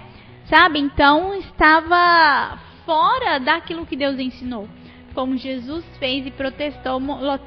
Sabe? 0.49 0.79
Então 0.79 1.35
estava 1.35 2.57
fora 2.83 3.39
daquilo 3.39 3.85
que 3.85 3.95
Deus 3.95 4.17
ensinou. 4.17 4.67
Como 5.13 5.37
Jesus 5.37 5.83
fez 5.99 6.25
e 6.25 6.31
protestou, 6.31 6.99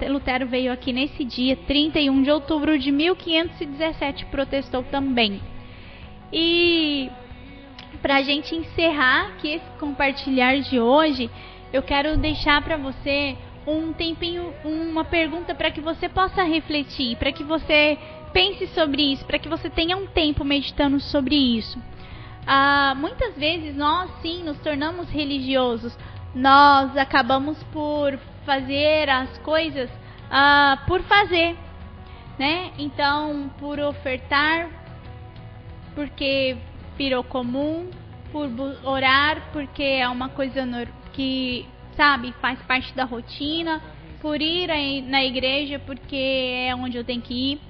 Lutero 0.09 0.47
veio 0.47 0.73
aqui 0.73 0.93
nesse 0.93 1.25
dia, 1.25 1.57
31 1.57 2.23
de 2.23 2.31
outubro 2.31 2.79
de 2.79 2.91
1517, 2.91 4.27
protestou 4.27 4.83
também. 4.83 5.41
E 6.33 7.11
para 8.01 8.17
a 8.17 8.23
gente 8.23 8.55
encerrar 8.55 9.29
aqui 9.29 9.49
esse 9.49 9.71
compartilhar 9.79 10.59
de 10.61 10.81
hoje, 10.81 11.31
eu 11.73 11.83
quero 11.83 12.17
deixar 12.17 12.63
para 12.63 12.77
você 12.77 13.37
um 13.67 13.93
tempinho, 13.93 14.53
uma 14.65 15.05
pergunta 15.05 15.55
para 15.55 15.71
que 15.71 15.81
você 15.81 16.09
possa 16.09 16.43
refletir, 16.43 17.17
para 17.17 17.33
que 17.33 17.45
você 17.45 17.97
pense 18.33 18.67
sobre 18.69 19.13
isso, 19.13 19.25
para 19.25 19.39
que 19.39 19.49
você 19.49 19.71
tenha 19.71 19.97
um 19.97 20.07
tempo 20.07 20.45
meditando 20.45 20.99
sobre 20.99 21.37
isso 21.37 21.79
ah, 22.47 22.95
muitas 22.97 23.35
vezes 23.37 23.75
nós 23.77 24.11
sim 24.21 24.43
nos 24.43 24.59
tornamos 24.59 25.09
religiosos. 25.11 25.97
Nós 26.35 26.97
acabamos 26.97 27.63
por 27.65 28.19
fazer 28.45 29.09
as 29.09 29.39
coisas 29.39 29.91
ah, 30.35 30.79
por 30.87 31.03
fazer, 31.03 31.55
né? 32.39 32.73
Então, 32.79 33.51
por 33.59 33.79
ofertar, 33.79 34.67
porque 35.95 36.57
virou 36.97 37.23
comum, 37.23 37.91
por 38.33 38.49
orar, 38.83 39.51
porque 39.53 39.83
é 39.83 40.09
uma 40.09 40.31
coisa 40.31 40.67
que, 41.13 41.67
sabe, 41.95 42.33
faz 42.41 42.59
parte 42.63 42.95
da 42.95 43.05
rotina, 43.05 43.83
por 44.23 44.41
ir 44.41 44.69
na 45.03 45.23
igreja, 45.23 45.79
porque 45.81 46.65
é 46.67 46.75
onde 46.75 46.97
eu 46.97 47.05
tenho 47.05 47.21
que 47.21 47.53
ir. 47.53 47.61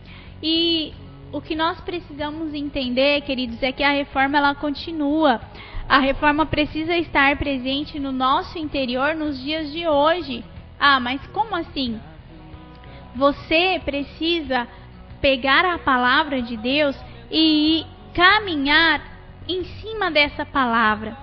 E 0.41 0.95
o 1.33 1.41
que 1.41 1.57
nós 1.57 1.81
precisamos 1.81 2.55
entender, 2.55 3.23
queridos, 3.23 3.61
é 3.61 3.73
que 3.73 3.83
a 3.83 3.91
reforma 3.91 4.39
ela 4.39 4.55
continua. 4.55 5.41
A 5.89 5.99
reforma 5.99 6.47
precisa 6.47 6.97
estar 6.97 7.37
presente 7.37 7.99
no 7.99 8.13
nosso 8.13 8.59
interior 8.59 9.15
nos 9.15 9.41
dias 9.43 9.73
de 9.73 9.87
hoje. 9.87 10.45
Ah, 10.79 10.99
mas 10.99 11.21
como 11.29 11.55
assim? 11.55 12.01
Você 13.15 13.81
precisa 13.85 14.67
pegar 15.21 15.65
a 15.65 15.79
palavra 15.79 16.41
de 16.41 16.57
Deus 16.57 16.97
e 17.31 17.85
caminhar 18.15 19.01
em 19.49 19.65
cima 19.65 20.11
dessa 20.11 20.45
palavra. 20.47 21.17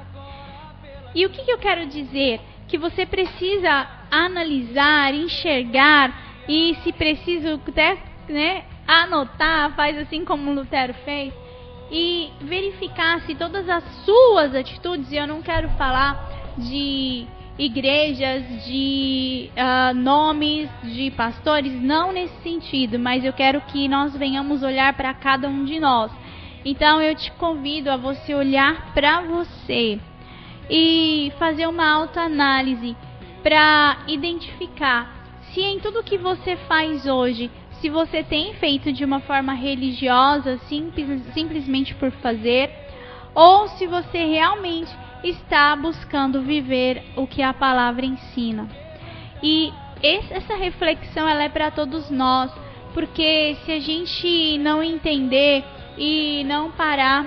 E 1.13 1.25
o 1.25 1.29
que, 1.29 1.49
eu 1.49 1.57
quero 1.57 1.87
dizer? 1.87 2.39
Que 2.67 2.77
você 2.77 3.05
precisa 3.05 3.87
analisar, 4.11 5.13
enxergar 5.13 6.13
e, 6.47 6.75
se 6.83 6.91
preciso, 6.91 7.59
até 7.67 7.97
né, 8.27 8.63
anotar, 8.87 9.75
faz 9.75 9.97
assim 9.97 10.23
como 10.23 10.53
Lutero 10.53 10.93
fez, 11.05 11.33
e 11.91 12.29
verificar 12.41 13.21
se 13.21 13.35
todas 13.35 13.67
as 13.67 13.83
suas 14.05 14.53
atitudes, 14.55 15.11
e 15.11 15.17
eu 15.17 15.27
não 15.27 15.41
quero 15.41 15.69
falar 15.69 16.53
de 16.57 17.25
igrejas, 17.57 18.43
de 18.65 19.49
uh, 19.51 19.93
nomes 19.93 20.69
de 20.83 21.11
pastores, 21.11 21.73
não 21.81 22.11
nesse 22.11 22.41
sentido, 22.41 22.97
mas 22.97 23.25
eu 23.25 23.33
quero 23.33 23.59
que 23.61 23.87
nós 23.87 24.15
venhamos 24.15 24.63
olhar 24.63 24.93
para 24.93 25.13
cada 25.13 25.47
um 25.47 25.65
de 25.65 25.79
nós. 25.79 26.11
Então 26.63 27.01
eu 27.01 27.15
te 27.15 27.31
convido 27.33 27.91
a 27.91 27.97
você 27.97 28.33
olhar 28.33 28.93
para 28.93 29.21
você 29.21 29.99
e 30.69 31.33
fazer 31.37 31.67
uma 31.67 31.89
autoanálise 31.89 32.95
para 33.43 33.97
identificar 34.07 35.19
se 35.51 35.61
em 35.61 35.79
tudo 35.79 36.03
que 36.03 36.17
você 36.17 36.55
faz 36.55 37.05
hoje 37.07 37.49
se 37.81 37.89
você 37.89 38.23
tem 38.23 38.53
feito 38.55 38.91
de 38.91 39.05
uma 39.05 39.19
forma 39.21 39.53
religiosa, 39.53 40.57
simples, 40.67 41.21
simplesmente 41.33 41.95
por 41.95 42.11
fazer, 42.11 42.69
ou 43.33 43.67
se 43.69 43.87
você 43.87 44.25
realmente 44.25 44.91
está 45.23 45.75
buscando 45.75 46.41
viver 46.41 47.03
o 47.15 47.25
que 47.25 47.41
a 47.41 47.53
palavra 47.53 48.05
ensina. 48.05 48.67
E 49.41 49.71
essa 50.01 50.55
reflexão 50.55 51.27
ela 51.27 51.43
é 51.43 51.49
para 51.49 51.71
todos 51.71 52.09
nós, 52.09 52.51
porque 52.93 53.55
se 53.65 53.71
a 53.71 53.79
gente 53.79 54.57
não 54.57 54.83
entender 54.83 55.63
e 55.97 56.43
não 56.45 56.71
parar 56.71 57.25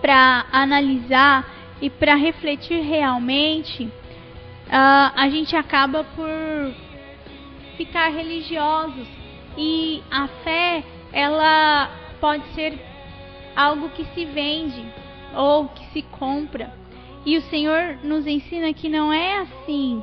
para 0.00 0.46
analisar 0.52 1.46
e 1.80 1.88
para 1.88 2.14
refletir 2.14 2.80
realmente, 2.82 3.84
uh, 3.84 5.12
a 5.14 5.28
gente 5.30 5.54
acaba 5.54 6.04
por 6.04 6.74
ficar 7.76 8.08
religiosos 8.08 9.25
e 9.56 10.02
a 10.10 10.28
fé 10.44 10.84
ela 11.12 11.90
pode 12.20 12.46
ser 12.54 12.78
algo 13.54 13.88
que 13.90 14.04
se 14.14 14.24
vende 14.24 14.84
ou 15.34 15.68
que 15.68 15.84
se 15.92 16.02
compra. 16.02 16.72
E 17.24 17.36
o 17.36 17.42
Senhor 17.42 17.98
nos 18.04 18.26
ensina 18.26 18.72
que 18.72 18.88
não 18.88 19.12
é 19.12 19.38
assim. 19.38 20.02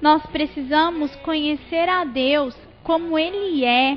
Nós 0.00 0.24
precisamos 0.26 1.14
conhecer 1.16 1.88
a 1.88 2.04
Deus 2.04 2.56
como 2.82 3.18
Ele 3.18 3.64
é 3.64 3.96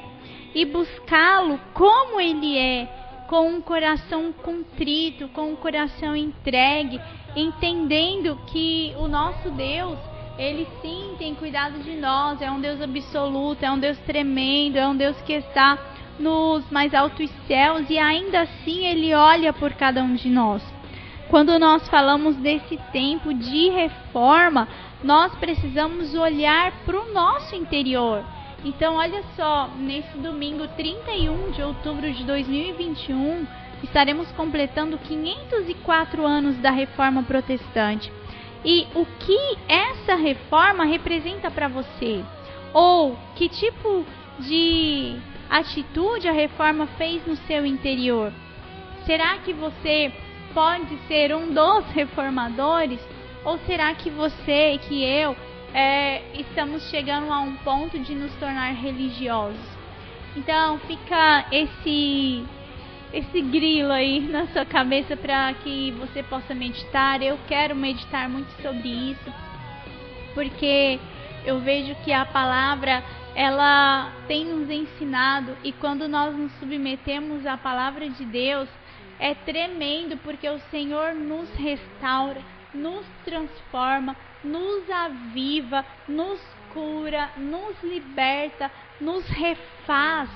e 0.54 0.64
buscá-lo 0.64 1.60
como 1.74 2.22
Ele 2.22 2.58
é, 2.58 2.88
com 3.28 3.50
um 3.50 3.62
coração 3.62 4.32
contrito, 4.32 5.28
com 5.30 5.52
um 5.52 5.56
coração 5.56 6.16
entregue, 6.16 7.02
entendendo 7.36 8.40
que 8.48 8.94
o 8.98 9.08
nosso 9.08 9.50
Deus, 9.52 10.00
Ele 10.38 10.68
sim 10.82 11.16
tem 11.18 11.34
cuidado 11.34 11.80
de 11.80 11.96
nós, 11.96 12.42
é 12.42 12.52
um 12.52 12.60
Deus 12.60 12.82
absoluto, 12.82 13.64
é 13.64 13.72
um 13.72 13.80
Deus 13.80 13.98
tremendo, 14.00 14.78
é 14.78 14.88
um 14.88 14.96
Deus 14.96 15.20
que 15.22 15.34
está 15.34 15.78
nos 16.20 16.70
mais 16.70 16.94
altos 16.94 17.30
céus 17.48 17.90
e 17.90 17.98
ainda 17.98 18.42
assim 18.42 18.86
Ele 18.86 19.14
olha 19.14 19.54
por 19.54 19.74
cada 19.74 20.04
um 20.04 20.14
de 20.16 20.30
nós. 20.30 20.62
Quando 21.30 21.58
nós 21.58 21.88
falamos 21.88 22.36
desse 22.36 22.78
tempo 22.92 23.34
de 23.34 23.70
reforma, 23.70 24.68
nós 25.04 25.34
precisamos 25.36 26.14
olhar 26.14 26.72
para 26.86 27.00
o 27.00 27.14
nosso 27.14 27.56
interior. 27.56 28.24
Então, 28.64 28.96
olha 28.96 29.24
só, 29.36 29.70
nesse 29.78 30.18
domingo 30.18 30.68
31 30.70 31.52
de 31.52 31.62
outubro 31.62 32.12
de 32.12 32.24
2021, 32.24 33.46
estaremos 33.84 34.32
completando 34.32 34.98
504 34.98 36.26
anos 36.26 36.58
da 36.58 36.72
reforma 36.72 37.24
protestante. 37.24 38.12
E 38.66 38.88
o 38.96 39.06
que 39.06 39.58
essa 39.70 40.16
reforma 40.16 40.86
representa 40.86 41.52
para 41.52 41.68
você? 41.68 42.26
Ou 42.74 43.16
que 43.36 43.48
tipo 43.48 44.04
de 44.40 45.16
atitude 45.48 46.28
a 46.28 46.32
reforma 46.32 46.88
fez 46.98 47.26
no 47.28 47.36
seu 47.36 47.64
interior? 47.64 48.34
Será 49.06 49.38
que 49.38 49.54
você 49.54 50.12
pode 50.52 50.98
ser 51.08 51.36
um 51.36 51.54
dos 51.54 51.86
reformadores? 51.92 53.00
Ou 53.44 53.60
será 53.60 53.94
que 53.94 54.10
você 54.10 54.74
e 54.74 54.78
que 54.80 55.04
eu 55.04 55.36
é, 55.72 56.24
estamos 56.34 56.90
chegando 56.90 57.32
a 57.32 57.40
um 57.42 57.56
ponto 57.58 58.00
de 58.00 58.16
nos 58.16 58.34
tornar 58.38 58.74
religiosos? 58.74 59.62
Então 60.36 60.80
fica 60.80 61.46
esse 61.52 62.44
esse 63.16 63.42
grilo 63.42 63.94
aí 63.94 64.20
na 64.20 64.46
sua 64.48 64.66
cabeça 64.66 65.16
para 65.16 65.54
que 65.54 65.92
você 65.92 66.22
possa 66.22 66.54
meditar. 66.54 67.22
Eu 67.22 67.40
quero 67.48 67.74
meditar 67.74 68.28
muito 68.28 68.52
sobre 68.62 68.90
isso, 68.90 69.34
porque 70.34 71.00
eu 71.46 71.62
vejo 71.62 71.96
que 72.04 72.12
a 72.12 72.26
palavra 72.26 73.02
ela 73.34 74.12
tem 74.28 74.44
nos 74.44 74.70
ensinado 74.70 75.56
e 75.64 75.72
quando 75.72 76.10
nós 76.10 76.36
nos 76.36 76.52
submetemos 76.60 77.46
à 77.46 77.56
palavra 77.56 78.10
de 78.10 78.26
Deus, 78.26 78.68
é 79.18 79.34
tremendo 79.34 80.18
porque 80.18 80.50
o 80.50 80.60
Senhor 80.70 81.14
nos 81.14 81.50
restaura, 81.56 82.42
nos 82.74 83.06
transforma, 83.24 84.14
nos 84.44 84.90
aviva, 84.90 85.86
nos 86.06 86.42
cura, 86.74 87.30
nos 87.38 87.82
liberta, 87.82 88.70
nos 89.00 89.26
refaz. 89.30 90.30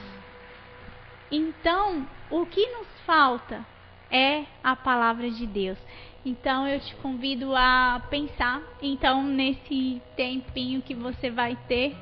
Então, 1.29 2.07
o 2.29 2.45
que 2.45 2.65
nos 2.67 2.87
falta 3.05 3.65
é 4.11 4.43
a 4.63 4.75
palavra 4.75 5.29
de 5.29 5.45
Deus. 5.45 5.77
Então 6.25 6.67
eu 6.67 6.79
te 6.79 6.95
convido 6.97 7.55
a 7.55 8.01
pensar 8.09 8.61
então 8.81 9.23
nesse 9.23 10.01
tempinho 10.15 10.81
que 10.81 10.93
você 10.93 11.29
vai 11.29 11.57
ter 11.67 11.95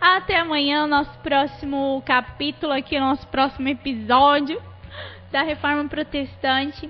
até 0.00 0.38
amanhã, 0.38 0.86
nosso 0.86 1.18
próximo 1.20 2.02
capítulo 2.06 2.72
aqui, 2.72 2.98
nosso 3.00 3.26
próximo 3.28 3.68
episódio 3.68 4.62
da 5.30 5.42
Reforma 5.42 5.88
Protestante 5.88 6.88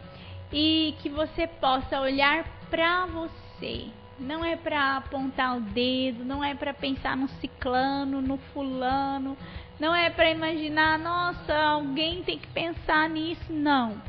e 0.52 0.94
que 1.00 1.09
você 1.09 1.46
possa 1.46 2.00
olhar 2.00 2.44
para 2.70 3.07
você. 3.07 3.98
Não 4.18 4.44
é 4.44 4.57
para 4.57 4.96
apontar 4.96 5.57
o 5.57 5.61
dedo, 5.61 6.24
não 6.24 6.42
é 6.42 6.54
para 6.54 6.74
pensar 6.74 7.16
no 7.16 7.28
ciclano, 7.40 8.20
no 8.20 8.37
fulano, 8.52 9.37
não 9.78 9.94
é 9.94 10.11
para 10.11 10.31
imaginar, 10.31 10.98
nossa, 10.98 11.54
alguém 11.57 12.22
tem 12.24 12.38
que 12.38 12.48
pensar 12.48 13.09
nisso, 13.09 13.52
não. 13.52 14.00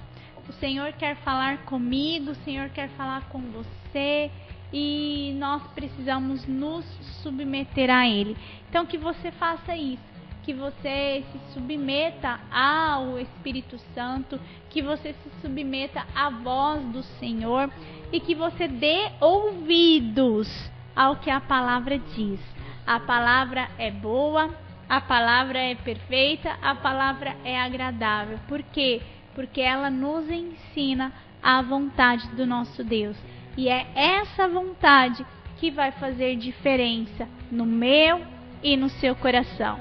O 0.47 0.53
Senhor 0.53 0.91
quer 0.93 1.15
falar 1.17 1.59
comigo, 1.65 2.31
o 2.31 2.43
Senhor 2.43 2.69
quer 2.69 2.89
falar 2.89 3.29
com 3.29 3.39
você 3.39 4.31
e 4.73 5.35
nós 5.37 5.61
precisamos 5.73 6.45
nos 6.47 6.85
submeter 7.21 7.91
a 7.91 8.07
Ele. 8.07 8.35
Então, 8.67 8.87
que 8.87 8.97
você 8.97 9.31
faça 9.31 9.75
isso, 9.75 10.01
que 10.41 10.53
você 10.53 11.23
se 11.31 11.53
submeta 11.53 12.39
ao 12.51 13.19
Espírito 13.19 13.77
Santo, 13.93 14.39
que 14.71 14.81
você 14.81 15.13
se 15.13 15.29
submeta 15.41 16.03
à 16.15 16.31
voz 16.31 16.83
do 16.85 17.03
Senhor 17.03 17.71
e 18.11 18.19
que 18.19 18.35
você 18.35 18.67
dê 18.67 19.11
ouvidos 19.19 20.49
ao 20.95 21.15
que 21.17 21.29
a 21.29 21.39
palavra 21.39 21.97
diz. 21.97 22.39
A 22.85 22.99
palavra 22.99 23.69
é 23.77 23.91
boa, 23.91 24.49
a 24.87 24.99
palavra 24.99 25.59
é 25.59 25.75
perfeita, 25.75 26.57
a 26.61 26.73
palavra 26.73 27.35
é 27.43 27.59
agradável. 27.59 28.39
Por 28.47 28.63
quê? 28.63 29.01
Porque 29.35 29.61
ela 29.61 29.89
nos 29.89 30.29
ensina 30.29 31.13
a 31.41 31.61
vontade 31.61 32.27
do 32.29 32.45
nosso 32.45 32.83
Deus. 32.83 33.15
E 33.55 33.69
é 33.69 33.87
essa 33.95 34.47
vontade 34.47 35.25
que 35.57 35.69
vai 35.69 35.91
fazer 35.91 36.35
diferença 36.35 37.27
no 37.51 37.65
meu 37.65 38.21
e 38.63 38.75
no 38.75 38.89
seu 38.89 39.15
coração. 39.15 39.79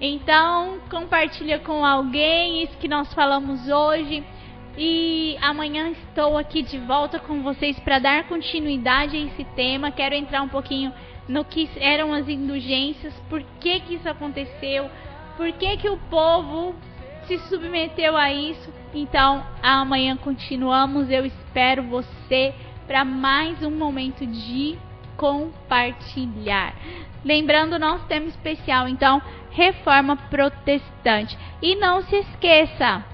Então, 0.00 0.78
compartilha 0.88 1.58
com 1.58 1.84
alguém 1.84 2.62
isso 2.62 2.76
que 2.78 2.88
nós 2.88 3.12
falamos 3.12 3.68
hoje. 3.68 4.24
E 4.80 5.36
amanhã 5.42 5.90
estou 5.90 6.38
aqui 6.38 6.62
de 6.62 6.78
volta 6.78 7.18
com 7.18 7.42
vocês 7.42 7.76
para 7.80 7.98
dar 7.98 8.28
continuidade 8.28 9.16
a 9.16 9.20
esse 9.20 9.42
tema. 9.56 9.90
Quero 9.90 10.14
entrar 10.14 10.40
um 10.40 10.48
pouquinho 10.48 10.94
no 11.28 11.44
que 11.44 11.68
eram 11.78 12.12
as 12.12 12.28
indulgências, 12.28 13.12
por 13.28 13.42
que, 13.58 13.80
que 13.80 13.94
isso 13.96 14.08
aconteceu, 14.08 14.88
por 15.36 15.50
que, 15.50 15.78
que 15.78 15.88
o 15.88 15.98
povo 16.08 16.76
se 17.24 17.38
submeteu 17.48 18.16
a 18.16 18.32
isso. 18.32 18.72
Então, 18.94 19.44
amanhã 19.60 20.16
continuamos. 20.16 21.10
Eu 21.10 21.26
espero 21.26 21.82
você 21.82 22.54
para 22.86 23.04
mais 23.04 23.60
um 23.64 23.72
momento 23.72 24.24
de 24.24 24.78
compartilhar. 25.16 26.72
Lembrando 27.24 27.80
nosso 27.80 28.06
tema 28.06 28.28
especial, 28.28 28.86
então, 28.86 29.20
reforma 29.50 30.16
protestante. 30.16 31.36
E 31.60 31.74
não 31.74 32.00
se 32.02 32.14
esqueça, 32.14 33.04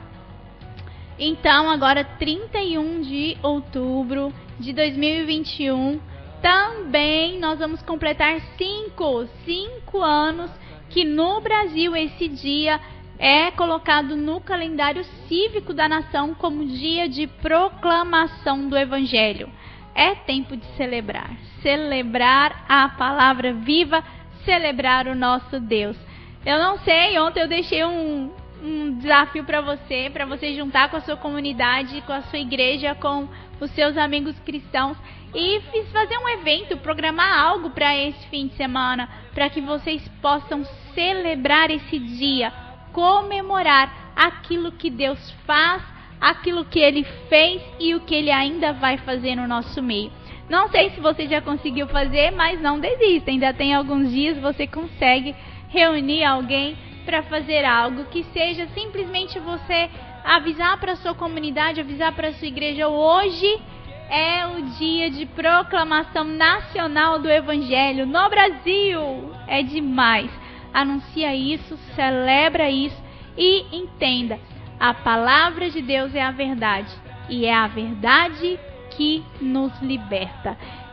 então, 1.18 1.70
agora 1.70 2.05
31 2.05 3.03
de 3.03 3.37
outubro 3.42 4.33
de 4.59 4.72
2021, 4.72 6.00
também 6.42 7.38
nós 7.38 7.59
vamos 7.59 7.81
completar 7.83 8.40
cinco, 8.59 9.27
cinco 9.44 10.00
anos 10.03 10.50
que 10.90 11.05
no 11.05 11.40
Brasil 11.40 11.97
esse 11.97 12.28
dia 12.28 12.80
é 13.18 13.51
colocado 13.53 14.16
no 14.16 14.41
calendário 14.41 15.05
cívico 15.28 15.72
da 15.72 15.88
nação 15.88 16.34
como 16.34 16.66
dia 16.66 17.09
de 17.09 17.26
proclamação 17.26 18.68
do 18.68 18.76
Evangelho. 18.76 19.49
É 19.95 20.14
tempo 20.14 20.57
de 20.57 20.66
celebrar. 20.76 21.30
Celebrar 21.62 22.64
a 22.68 22.88
palavra 22.88 23.53
viva, 23.53 24.05
celebrar 24.45 25.07
o 25.07 25.14
nosso 25.14 25.61
Deus. 25.61 25.97
Eu 26.45 26.59
não 26.59 26.78
sei, 26.80 27.18
ontem 27.18 27.41
eu 27.41 27.49
deixei 27.49 27.84
um, 27.84 28.30
um 28.64 28.96
desafio 28.96 29.44
para 29.44 29.60
você, 29.60 30.08
para 30.10 30.24
você 30.24 30.54
juntar 30.54 30.88
com 30.88 30.96
a 30.96 31.00
sua 31.00 31.16
comunidade, 31.16 32.02
com 32.02 32.12
a 32.12 32.22
sua 32.22 32.38
igreja, 32.38 32.94
com 32.94 33.28
os 33.60 33.70
seus 33.72 33.96
amigos 33.96 34.38
cristãos 34.40 34.96
e 35.34 35.60
fazer 35.92 36.16
um 36.16 36.28
evento, 36.30 36.78
programar 36.78 37.38
algo 37.38 37.70
para 37.70 37.94
esse 37.96 38.26
fim 38.28 38.46
de 38.46 38.54
semana, 38.54 39.08
para 39.34 39.50
que 39.50 39.60
vocês 39.60 40.08
possam 40.22 40.64
celebrar 40.94 41.70
esse 41.70 41.98
dia, 41.98 42.50
comemorar 42.92 44.12
aquilo 44.16 44.72
que 44.72 44.88
Deus 44.88 45.30
faz 45.46 45.82
aquilo 46.20 46.64
que 46.64 46.78
ele 46.78 47.04
fez 47.28 47.62
e 47.78 47.94
o 47.94 48.00
que 48.00 48.14
ele 48.14 48.30
ainda 48.30 48.72
vai 48.72 48.96
fazer 48.96 49.34
no 49.36 49.46
nosso 49.46 49.82
meio. 49.82 50.10
Não 50.48 50.68
sei 50.68 50.88
se 50.90 51.00
você 51.00 51.26
já 51.26 51.42
conseguiu 51.42 51.86
fazer, 51.88 52.30
mas 52.30 52.60
não 52.62 52.80
desista. 52.80 53.30
Ainda 53.30 53.52
tem 53.52 53.74
alguns 53.74 54.10
dias 54.10 54.38
você 54.38 54.66
consegue 54.66 55.34
reunir 55.68 56.24
alguém 56.24 56.76
para 57.05 57.22
fazer 57.24 57.64
algo 57.64 58.05
que 58.07 58.24
seja 58.32 58.66
simplesmente 58.68 59.38
você 59.38 59.90
avisar 60.24 60.78
para 60.78 60.96
sua 60.96 61.14
comunidade, 61.14 61.80
avisar 61.80 62.12
para 62.12 62.32
sua 62.32 62.48
igreja 62.48 62.88
hoje 62.88 63.61
é 64.09 64.46
o 64.46 64.62
dia 64.78 65.11
de 65.11 65.26
proclamação 65.26 66.24
nacional 66.24 67.18
do 67.18 67.30
evangelho 67.30 68.07
no 68.07 68.28
Brasil. 68.28 69.32
É 69.46 69.62
demais. 69.62 70.30
Anuncia 70.72 71.34
isso, 71.34 71.76
celebra 71.94 72.70
isso 72.70 73.02
e 73.36 73.76
entenda, 73.76 74.38
a 74.78 74.92
palavra 74.92 75.70
de 75.70 75.80
Deus 75.80 76.14
é 76.14 76.22
a 76.22 76.30
verdade 76.30 76.92
e 77.28 77.46
é 77.46 77.55
a 77.55 77.66
verdade 77.66 78.59
que 78.90 79.24
nos 79.40 79.72
liberta. 79.80 80.57